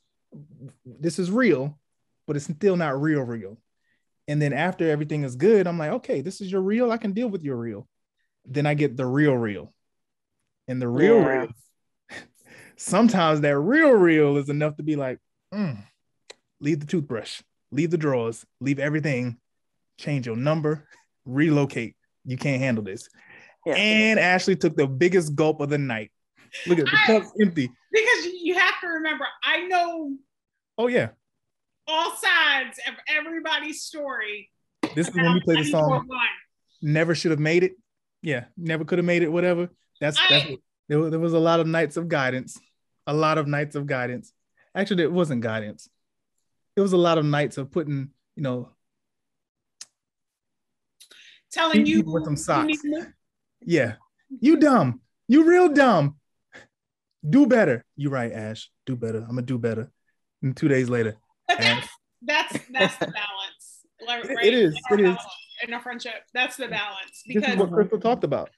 This 0.85 1.19
is 1.19 1.31
real, 1.31 1.79
but 2.27 2.37
it's 2.37 2.45
still 2.45 2.77
not 2.77 3.01
real 3.01 3.23
real. 3.23 3.59
And 4.29 4.43
then 4.43 4.53
after 4.53 4.91
everything 4.91 5.23
is 5.23 5.37
good, 5.37 5.67
I'm 5.67 5.79
like, 5.79 5.93
okay, 5.93 6.21
this 6.21 6.41
is 6.41 6.51
your 6.51 6.61
real. 6.61 6.91
I 6.91 6.97
can 6.97 7.13
deal 7.13 7.29
with 7.29 7.43
your 7.43 7.57
real. 7.57 7.89
Then 8.45 8.67
I 8.67 8.75
get 8.75 8.97
the 8.97 9.07
real 9.07 9.37
real. 9.37 9.73
And 10.67 10.83
the 10.83 10.89
real 10.89 11.19
Yeah. 11.19 11.29
real. 11.29 11.49
Sometimes 12.77 13.41
that 13.41 13.59
real 13.59 13.91
real 13.93 14.37
is 14.37 14.49
enough 14.49 14.77
to 14.77 14.83
be 14.83 14.97
like, 14.97 15.19
mm, 15.53 15.79
leave 16.61 16.81
the 16.81 16.87
toothbrush, 16.87 17.43
leave 17.71 17.91
the 17.91 17.99
drawers, 17.99 18.45
leave 18.61 18.79
everything, 18.79 19.39
change 19.99 20.27
your 20.27 20.37
number, 20.37 20.87
relocate. 21.25 21.97
You 22.25 22.37
can't 22.37 22.61
handle 22.61 22.85
this. 22.85 23.09
Yeah. 23.65 23.75
And 23.75 24.19
Ashley 24.21 24.57
took 24.57 24.77
the 24.77 24.87
biggest 24.87 25.35
gulp 25.35 25.61
of 25.61 25.71
the 25.71 25.79
night. 25.79 26.11
Look 26.67 26.79
at 26.79 26.87
the 26.87 26.97
I- 27.03 27.07
cup's 27.07 27.33
empty. 27.41 27.71
Because 27.93 28.27
you 28.43 28.55
have 28.55 28.75
to 28.83 28.87
remember, 28.89 29.25
I 29.43 29.67
know 29.67 30.13
Oh 30.79 30.89
yeah. 30.89 31.11
all 31.89 32.11
sides 32.17 32.79
of 32.87 32.95
everybody's 33.09 33.83
story. 33.83 34.51
This 34.95 35.09
is 35.09 35.15
when 35.15 35.33
we 35.33 35.41
play 35.41 35.57
the 35.57 35.65
song 35.65 36.07
never 36.83 37.15
should 37.15 37.31
have 37.31 37.41
made 37.41 37.65
it. 37.65 37.73
Yeah, 38.23 38.45
never 38.57 38.85
could 38.85 38.99
have 38.99 39.05
made 39.07 39.23
it. 39.23 39.33
Whatever. 39.33 39.71
That's 40.01 40.19
that's. 40.29 40.45
I- 40.45 40.57
There 40.89 40.99
was, 40.99 41.11
there 41.11 41.19
was 41.21 41.33
a 41.33 41.39
lot 41.39 41.61
of 41.61 41.67
nights 41.67 41.97
of 41.97 42.09
guidance. 42.09 42.59
A 43.07 43.15
lot 43.15 43.39
of 43.39 43.47
nights 43.47 43.75
of 43.77 43.87
guidance. 43.87 44.33
Actually, 44.75 45.05
it 45.05 45.13
wasn't 45.13 45.41
guidance. 45.43 45.89
It 46.77 46.81
was 46.81 46.93
a 46.93 46.97
lot 46.97 47.19
of 47.19 47.25
nights 47.25 47.57
of 47.59 47.71
putting, 47.71 48.11
you 48.37 48.43
know, 48.43 48.71
Telling 51.53 51.87
you 51.87 52.03
with 52.05 52.25
some 52.25 52.37
socks. 52.37 52.79
yeah, 53.63 53.95
you 54.41 54.57
dumb, 54.59 55.01
you 55.29 55.45
real 55.45 55.69
dumb. 55.69 56.17
Do 57.29 57.47
better. 57.47 57.85
You 57.97 58.11
right, 58.11 58.31
Ash. 58.31 58.71
Do 58.85 58.95
better. 58.95 59.19
I'm 59.21 59.29
gonna 59.31 59.43
do 59.43 59.57
better. 59.57 59.91
And 60.43 60.55
two 60.57 60.69
days 60.69 60.91
later, 60.91 61.17
But 61.49 61.59
that's 61.61 61.89
that's 62.23 62.59
that's 62.71 62.97
the 62.99 63.07
balance. 63.07 64.27
Right? 64.29 64.45
it 64.45 64.53
is, 64.55 64.77
In 64.91 65.07
our 65.07 65.13
is. 65.13 65.19
in 65.67 65.73
a 65.73 65.81
friendship. 65.81 66.15
That's 66.35 66.57
the 66.57 66.69
balance 66.69 67.23
this 67.27 67.37
because 67.37 67.55
is 67.55 67.57
what 67.57 67.73
Crystal 67.73 67.99
talked 68.01 68.25
about. 68.25 68.51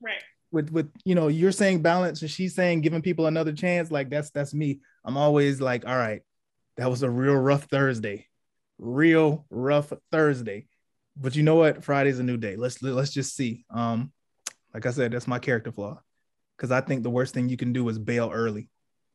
right. 0.00 0.22
With 0.52 0.70
with 0.70 0.90
you 1.04 1.14
know 1.14 1.28
you're 1.28 1.52
saying 1.52 1.82
balance 1.82 2.22
and 2.22 2.30
she's 2.30 2.54
saying 2.54 2.82
giving 2.82 3.02
people 3.02 3.26
another 3.26 3.52
chance 3.52 3.90
like 3.90 4.10
that's 4.10 4.30
that's 4.30 4.54
me. 4.54 4.80
I'm 5.04 5.16
always 5.16 5.60
like 5.60 5.86
all 5.86 5.96
right 5.96 6.22
that 6.76 6.90
was 6.90 7.02
a 7.02 7.10
real 7.10 7.34
rough 7.34 7.64
thursday. 7.64 8.26
Real 8.78 9.46
rough 9.50 9.92
thursday. 10.10 10.66
But 11.16 11.36
you 11.36 11.42
know 11.42 11.56
what? 11.56 11.84
Friday's 11.84 12.18
a 12.18 12.22
new 12.22 12.36
day. 12.36 12.56
Let's 12.56 12.82
let's 12.82 13.12
just 13.12 13.34
see. 13.34 13.64
Um 13.70 14.12
like 14.74 14.86
i 14.86 14.90
said 14.90 15.12
that's 15.12 15.28
my 15.28 15.38
character 15.38 15.72
flaw. 15.72 16.00
Because 16.56 16.70
i 16.70 16.80
think 16.80 17.02
the 17.02 17.10
worst 17.10 17.34
thing 17.34 17.48
you 17.48 17.56
can 17.56 17.72
do 17.72 17.88
is 17.88 17.98
bail 17.98 18.30
early. 18.32 18.68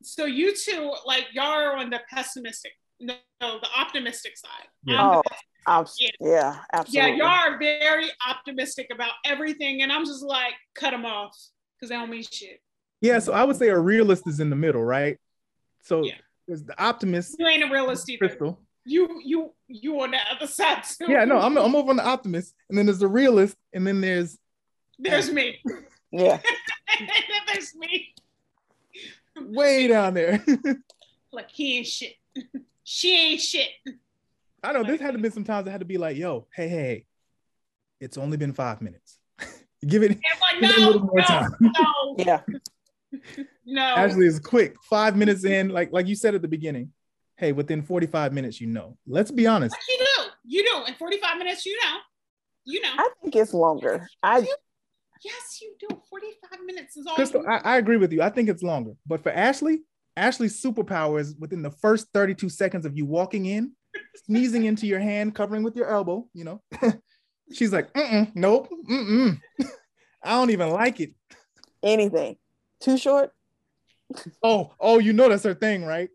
So 0.03 0.25
you 0.25 0.55
two, 0.55 0.93
like 1.05 1.25
y'all 1.33 1.45
are 1.45 1.75
on 1.75 1.89
the 1.89 2.01
pessimistic, 2.09 2.73
no, 2.99 3.15
no, 3.41 3.59
the 3.59 3.67
optimistic 3.79 4.37
side. 4.37 4.67
Yeah. 4.85 5.01
Oh, 5.17 5.21
pessimist. 5.23 5.43
Abs- 5.67 5.97
Yeah. 6.21 6.59
yeah, 6.73 6.83
yeah, 6.87 7.07
y'all 7.07 7.27
are 7.27 7.57
very 7.59 8.09
optimistic 8.27 8.87
about 8.91 9.11
everything, 9.25 9.81
and 9.81 9.91
I'm 9.91 10.05
just 10.05 10.23
like, 10.23 10.53
cut 10.75 10.91
them 10.91 11.05
off 11.05 11.35
because 11.75 11.89
they 11.89 11.95
don't 11.95 12.09
mean 12.09 12.23
shit. 12.23 12.61
yeah 13.01 13.19
so 13.19 13.33
i 13.33 13.43
would 13.43 13.55
say 13.55 13.67
a 13.69 13.77
realist 13.77 14.25
is 14.27 14.39
in 14.39 14.49
the 14.49 14.55
middle 14.55 14.83
right 14.83 15.17
so 15.83 16.03
Yeah. 16.03 16.15
there's 16.47 16.63
the 16.63 16.73
optimist 16.83 17.35
You 17.37 17.45
ain't 17.45 17.63
a 17.63 17.71
realist 17.71 18.09
either. 18.09 18.17
crystal 18.27 18.59
You 18.85 19.21
you 19.23 19.53
you 19.67 20.01
on 20.01 20.09
the 20.11 20.17
other 20.33 20.47
side 20.47 20.83
too. 20.83 21.05
yeah 21.11 21.23
no 21.25 21.37
i'm, 21.37 21.55
I'm 21.57 21.75
over 21.75 21.91
on 21.91 21.97
the 21.97 22.05
optimist 22.07 22.55
and 22.69 22.75
then 22.77 22.87
there's 22.87 22.97
the 22.97 23.07
realist 23.07 23.55
and 23.73 23.85
then 23.85 24.01
there's 24.01 24.39
There's 24.97 25.31
me. 25.31 25.61
yeah. 26.11 26.39
There's 27.53 27.75
me. 27.75 28.15
way 29.39 29.87
down 29.87 30.13
there 30.15 30.43
Like 31.31 31.51
he 31.51 31.77
ain't 31.77 31.87
shit. 31.87 32.15
she 32.89 33.13
ain't 33.17 33.41
shit. 33.41 33.67
I 34.63 34.71
know 34.71 34.81
this 34.81 35.01
had 35.01 35.11
to 35.11 35.17
be 35.19 35.29
some 35.29 35.43
times 35.43 35.67
I 35.67 35.71
had 35.71 35.81
to 35.81 35.85
be 35.85 35.97
like, 35.97 36.15
yo, 36.15 36.47
hey, 36.55 36.69
hey, 36.69 36.77
hey, 36.77 37.05
it's 37.99 38.17
only 38.17 38.37
been 38.37 38.53
five 38.53 38.81
minutes. 38.81 39.19
Give 39.85 40.03
it, 40.03 40.11
And 40.11 40.21
I'm 40.53 40.61
give 40.61 40.69
like, 40.69 40.71
it 40.71 40.77
a 40.77 40.79
no, 40.79 40.87
little 40.87 41.01
more 41.01 41.15
no, 41.17 41.23
time. 41.23 41.51
no, 41.59 42.15
Yeah. 42.17 42.41
no. 43.65 43.81
Ashley 43.81 44.25
is 44.25 44.39
quick. 44.39 44.77
Five 44.89 45.17
minutes 45.17 45.43
in, 45.43 45.67
like 45.67 45.91
like 45.91 46.07
you 46.07 46.15
said 46.15 46.33
at 46.33 46.41
the 46.41 46.47
beginning. 46.47 46.93
Hey, 47.35 47.51
within 47.51 47.81
45 47.81 48.31
minutes, 48.31 48.61
you 48.61 48.67
know. 48.67 48.97
Let's 49.05 49.31
be 49.31 49.45
honest. 49.47 49.75
But 49.75 49.93
you 49.93 50.05
do. 50.05 50.23
You 50.45 50.63
do. 50.63 50.85
In 50.87 50.93
45 50.93 51.37
minutes, 51.37 51.65
you 51.65 51.77
know. 51.83 51.97
You 52.63 52.81
know. 52.81 52.93
I 52.97 53.09
think 53.21 53.35
it's 53.35 53.53
longer. 53.53 54.07
I 54.23 54.39
yes, 55.25 55.59
you 55.61 55.75
do. 55.77 56.01
45 56.09 56.59
minutes 56.65 56.95
is 56.95 57.05
all 57.05 57.15
Crystal, 57.15 57.43
I, 57.47 57.57
I 57.57 57.77
agree 57.77 57.97
with 57.97 58.13
you. 58.13 58.21
I 58.21 58.29
think 58.29 58.47
it's 58.47 58.63
longer. 58.63 58.93
But 59.05 59.21
for 59.23 59.31
Ashley, 59.33 59.81
Ashley's 60.17 60.61
superpower 60.61 61.19
is 61.19 61.35
within 61.39 61.61
the 61.61 61.69
first 61.69 62.07
32 62.13 62.49
seconds 62.49 62.85
of 62.85 62.97
you 62.97 63.05
walking 63.05 63.45
in, 63.45 63.73
sneezing 64.25 64.65
into 64.65 64.87
your 64.87 64.99
hand, 64.99 65.35
covering 65.35 65.61
with 65.61 65.75
your 65.75 65.87
elbow, 65.87 66.27
you 66.33 66.43
know. 66.43 66.61
She's 67.53 67.71
like, 67.71 67.93
mm-mm, 67.93 68.31
nope, 68.35 68.67
mm-mm. 68.89 69.39
I 70.23 70.31
don't 70.31 70.49
even 70.49 70.71
like 70.71 70.99
it. 70.99 71.13
anything. 71.83 72.37
Too 72.81 72.97
short? 72.97 73.31
Oh, 74.41 74.73
oh, 74.79 74.99
you 74.99 75.13
know 75.13 75.29
that's 75.29 75.43
her 75.43 75.53
thing, 75.53 75.85
right? 75.85 76.09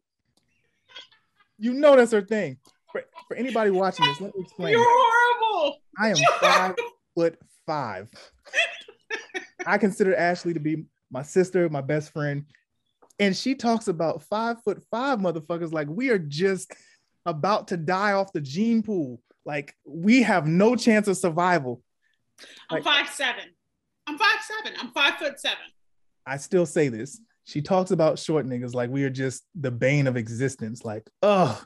You 1.59 1.73
know 1.73 1.97
that's 1.97 2.13
her 2.13 2.23
thing. 2.23 2.59
For, 2.91 3.05
for 3.29 3.37
anybody 3.37 3.71
watching 3.71 4.05
this, 4.07 4.21
let 4.21 4.35
me 4.35 4.43
explain. 4.43 4.73
You're 4.73 4.85
horrible. 4.85 5.79
I 5.99 6.09
am 6.09 6.17
five 6.41 6.75
foot 7.15 7.39
five. 7.67 8.09
I 9.65 9.79
consider 9.79 10.17
Ashley 10.17 10.55
to 10.55 10.61
be 10.61 10.87
my 11.11 11.23
sister, 11.23 11.69
my 11.69 11.81
best 11.83 12.13
friend. 12.13 12.45
And 13.23 13.37
she 13.37 13.55
talks 13.55 13.87
about 13.89 14.23
five 14.25 14.61
foot 14.65 14.83
five 14.91 15.19
motherfuckers 15.21 15.73
like 15.73 15.89
we 15.89 16.11
are 16.11 16.19
just 16.19 16.73
about 17.25 17.69
to 17.69 17.77
die 17.77 18.13
off 18.13 18.33
the 18.33 18.41
gene 18.41 18.83
pool. 18.83 19.21
Like 19.45 19.75
we 19.87 20.23
have 20.23 20.47
no 20.47 20.75
chance 20.77 21.07
of 21.09 21.17
survival. 21.17 21.83
I'm 22.69 22.77
Like- 22.77 22.85
five 22.85 23.09
seven. 23.09 23.45
I'm 24.09 24.19
five 24.19 24.41
seven. 24.43 24.79
I'm 24.81 24.91
five 24.91 25.15
foot 25.19 25.39
seven. 25.39 25.59
I 26.27 26.37
still 26.39 26.67
say 26.67 26.89
this. 26.89 27.21
She 27.45 27.63
talks 27.63 27.91
about 27.93 28.19
short 28.19 28.47
niggas 28.47 28.75
like 28.75 28.91
we 28.91 29.05
are 29.05 29.11
just 29.11 29.45
the 29.55 29.71
bane 29.71 30.07
of 30.09 30.17
existence. 30.17 30.85
Like, 30.85 31.09
oh, 31.23 31.61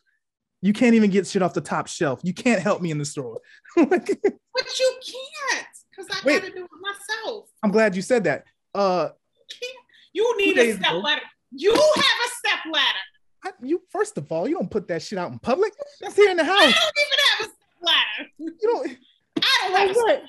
you 0.62 0.72
can't 0.72 0.94
even 0.94 1.10
get 1.10 1.26
shit 1.26 1.42
off 1.42 1.54
the 1.54 1.60
top 1.60 1.86
shelf. 1.86 2.20
You 2.22 2.34
can't 2.34 2.60
help 2.62 2.80
me 2.82 2.90
in 2.90 2.98
the 2.98 3.04
store. 3.04 3.40
But 3.76 4.78
you 4.80 4.94
can't, 5.04 5.66
because 5.90 6.06
I 6.10 6.26
Wait. 6.26 6.40
gotta 6.40 6.54
do 6.54 6.64
it 6.64 6.70
myself. 6.80 7.48
I'm 7.62 7.70
glad 7.70 7.94
you 7.94 8.00
said 8.02 8.24
that. 8.24 8.44
Uh, 8.74 9.08
Can't. 9.50 9.76
You 10.14 10.34
need 10.38 10.56
a 10.56 10.72
step 10.76 10.90
ago. 10.92 10.98
ladder. 11.00 11.20
You 11.52 11.72
have 11.72 11.78
a 11.78 12.28
step 12.38 12.58
ladder. 12.72 12.98
I, 13.44 13.50
you 13.62 13.82
first 13.90 14.18
of 14.18 14.30
all, 14.32 14.48
you 14.48 14.56
don't 14.56 14.70
put 14.70 14.88
that 14.88 15.02
shit 15.02 15.18
out 15.18 15.30
in 15.30 15.38
public. 15.38 15.72
That's 16.00 16.16
here 16.16 16.30
in 16.30 16.36
the 16.36 16.44
house. 16.44 16.56
I 16.56 16.64
don't 16.64 16.94
even 17.06 17.18
have 17.28 17.40
a 17.40 17.44
step 17.44 17.56
ladder. 17.82 18.30
You 18.38 18.56
don't. 18.62 18.98
I 19.42 19.68
don't 19.68 19.88
have 19.88 20.20
a. 20.20 20.22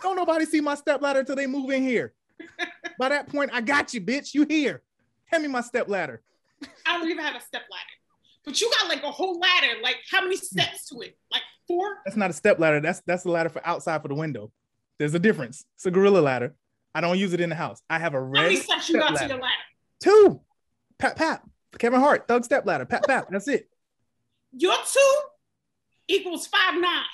Don't 0.00 0.16
nobody 0.16 0.44
see 0.44 0.60
my 0.60 0.74
step 0.74 1.02
ladder 1.02 1.20
until 1.20 1.36
they 1.36 1.46
move 1.46 1.70
in 1.70 1.82
here. 1.82 2.14
By 2.98 3.10
that 3.10 3.28
point, 3.28 3.50
I 3.52 3.60
got 3.60 3.92
you, 3.94 4.00
bitch. 4.00 4.34
You 4.34 4.46
here? 4.48 4.82
Hand 5.26 5.42
me 5.42 5.48
my 5.48 5.60
step 5.60 5.88
ladder. 5.88 6.22
I 6.86 6.98
don't 6.98 7.08
even 7.10 7.24
have 7.24 7.34
a 7.34 7.40
step 7.40 7.62
ladder. 7.70 7.84
But 8.44 8.60
you 8.60 8.70
got 8.80 8.88
like 8.88 9.02
a 9.02 9.10
whole 9.10 9.38
ladder. 9.38 9.80
Like 9.82 9.96
how 10.10 10.22
many 10.22 10.36
steps 10.36 10.88
to 10.88 11.00
it? 11.00 11.16
Like 11.30 11.42
four? 11.66 11.98
That's 12.04 12.16
not 12.16 12.30
a 12.30 12.34
step 12.34 12.58
ladder. 12.58 12.80
That's 12.80 13.02
that's 13.06 13.22
the 13.22 13.30
ladder 13.30 13.48
for 13.48 13.66
outside 13.66 14.02
for 14.02 14.08
the 14.08 14.14
window. 14.14 14.50
There's 14.98 15.14
a 15.14 15.18
difference. 15.18 15.64
It's 15.76 15.86
a 15.86 15.90
gorilla 15.90 16.20
ladder. 16.20 16.54
I 16.94 17.00
don't 17.00 17.18
use 17.18 17.32
it 17.32 17.40
in 17.40 17.48
the 17.48 17.54
house. 17.56 17.80
I 17.88 17.98
have 17.98 18.14
a 18.14 18.20
red. 18.20 18.38
How 18.38 18.42
many 18.44 18.56
steps 18.56 18.88
you 18.88 18.98
got 18.98 19.16
to 19.16 19.26
your 19.26 19.38
ladder? 19.38 19.54
Two. 20.02 20.40
Pat 20.98 21.16
pat. 21.16 21.42
Kevin 21.78 22.00
Hart, 22.00 22.28
Thug 22.28 22.44
step 22.44 22.66
ladder. 22.66 22.84
Pat 22.84 23.04
pat. 23.06 23.26
That's 23.30 23.48
it. 23.48 23.68
Your 24.52 24.74
two 24.92 25.18
equals 26.08 26.46
five 26.46 26.80
nine. 26.80 27.04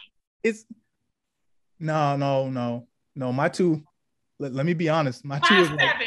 it's 0.43 0.65
no, 1.79 2.17
no, 2.17 2.49
no, 2.51 2.89
no. 3.15 3.33
My 3.33 3.49
two, 3.49 3.85
let, 4.41 4.53
let 4.53 4.67
me 4.67 4.75
be 4.75 4.89
honest. 4.89 5.25
My 5.25 5.39
two 5.39 5.55
Five 5.55 5.63
is 5.63 5.71
like, 5.71 5.81
seven. 5.81 6.07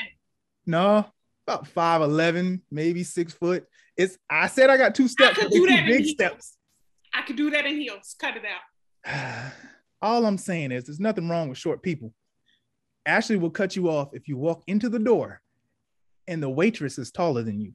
no, 0.66 1.06
about 1.48 1.68
five 1.68 2.02
eleven, 2.02 2.62
maybe 2.70 3.04
six 3.04 3.32
foot. 3.32 3.66
It's 3.96 4.18
I 4.30 4.48
said 4.48 4.70
I 4.70 4.76
got 4.78 4.96
two 4.96 5.08
steps, 5.08 5.38
I 5.40 5.44
could 5.44 5.52
do 5.52 5.68
that 5.68 5.80
in 5.80 5.86
big 5.86 6.06
steps. 6.08 6.58
I 7.14 7.22
could 7.22 7.38
do 7.38 7.52
that 7.52 7.66
in 7.66 7.80
heels. 7.80 8.16
Cut 8.20 8.36
it 8.36 8.44
out. 8.46 9.52
All 10.02 10.26
I'm 10.26 10.38
saying 10.38 10.72
is 10.72 10.86
there's 10.86 11.00
nothing 11.00 11.30
wrong 11.30 11.48
with 11.48 11.58
short 11.58 11.82
people. 11.84 12.14
Ashley 13.06 13.38
will 13.38 13.50
cut 13.50 13.76
you 13.76 13.90
off 13.90 14.10
if 14.14 14.28
you 14.28 14.38
walk 14.38 14.64
into 14.68 14.90
the 14.90 15.00
door 15.00 15.42
and 16.28 16.42
the 16.42 16.50
waitress 16.50 16.98
is 16.98 17.12
taller 17.12 17.44
than 17.44 17.60
you. 17.60 17.74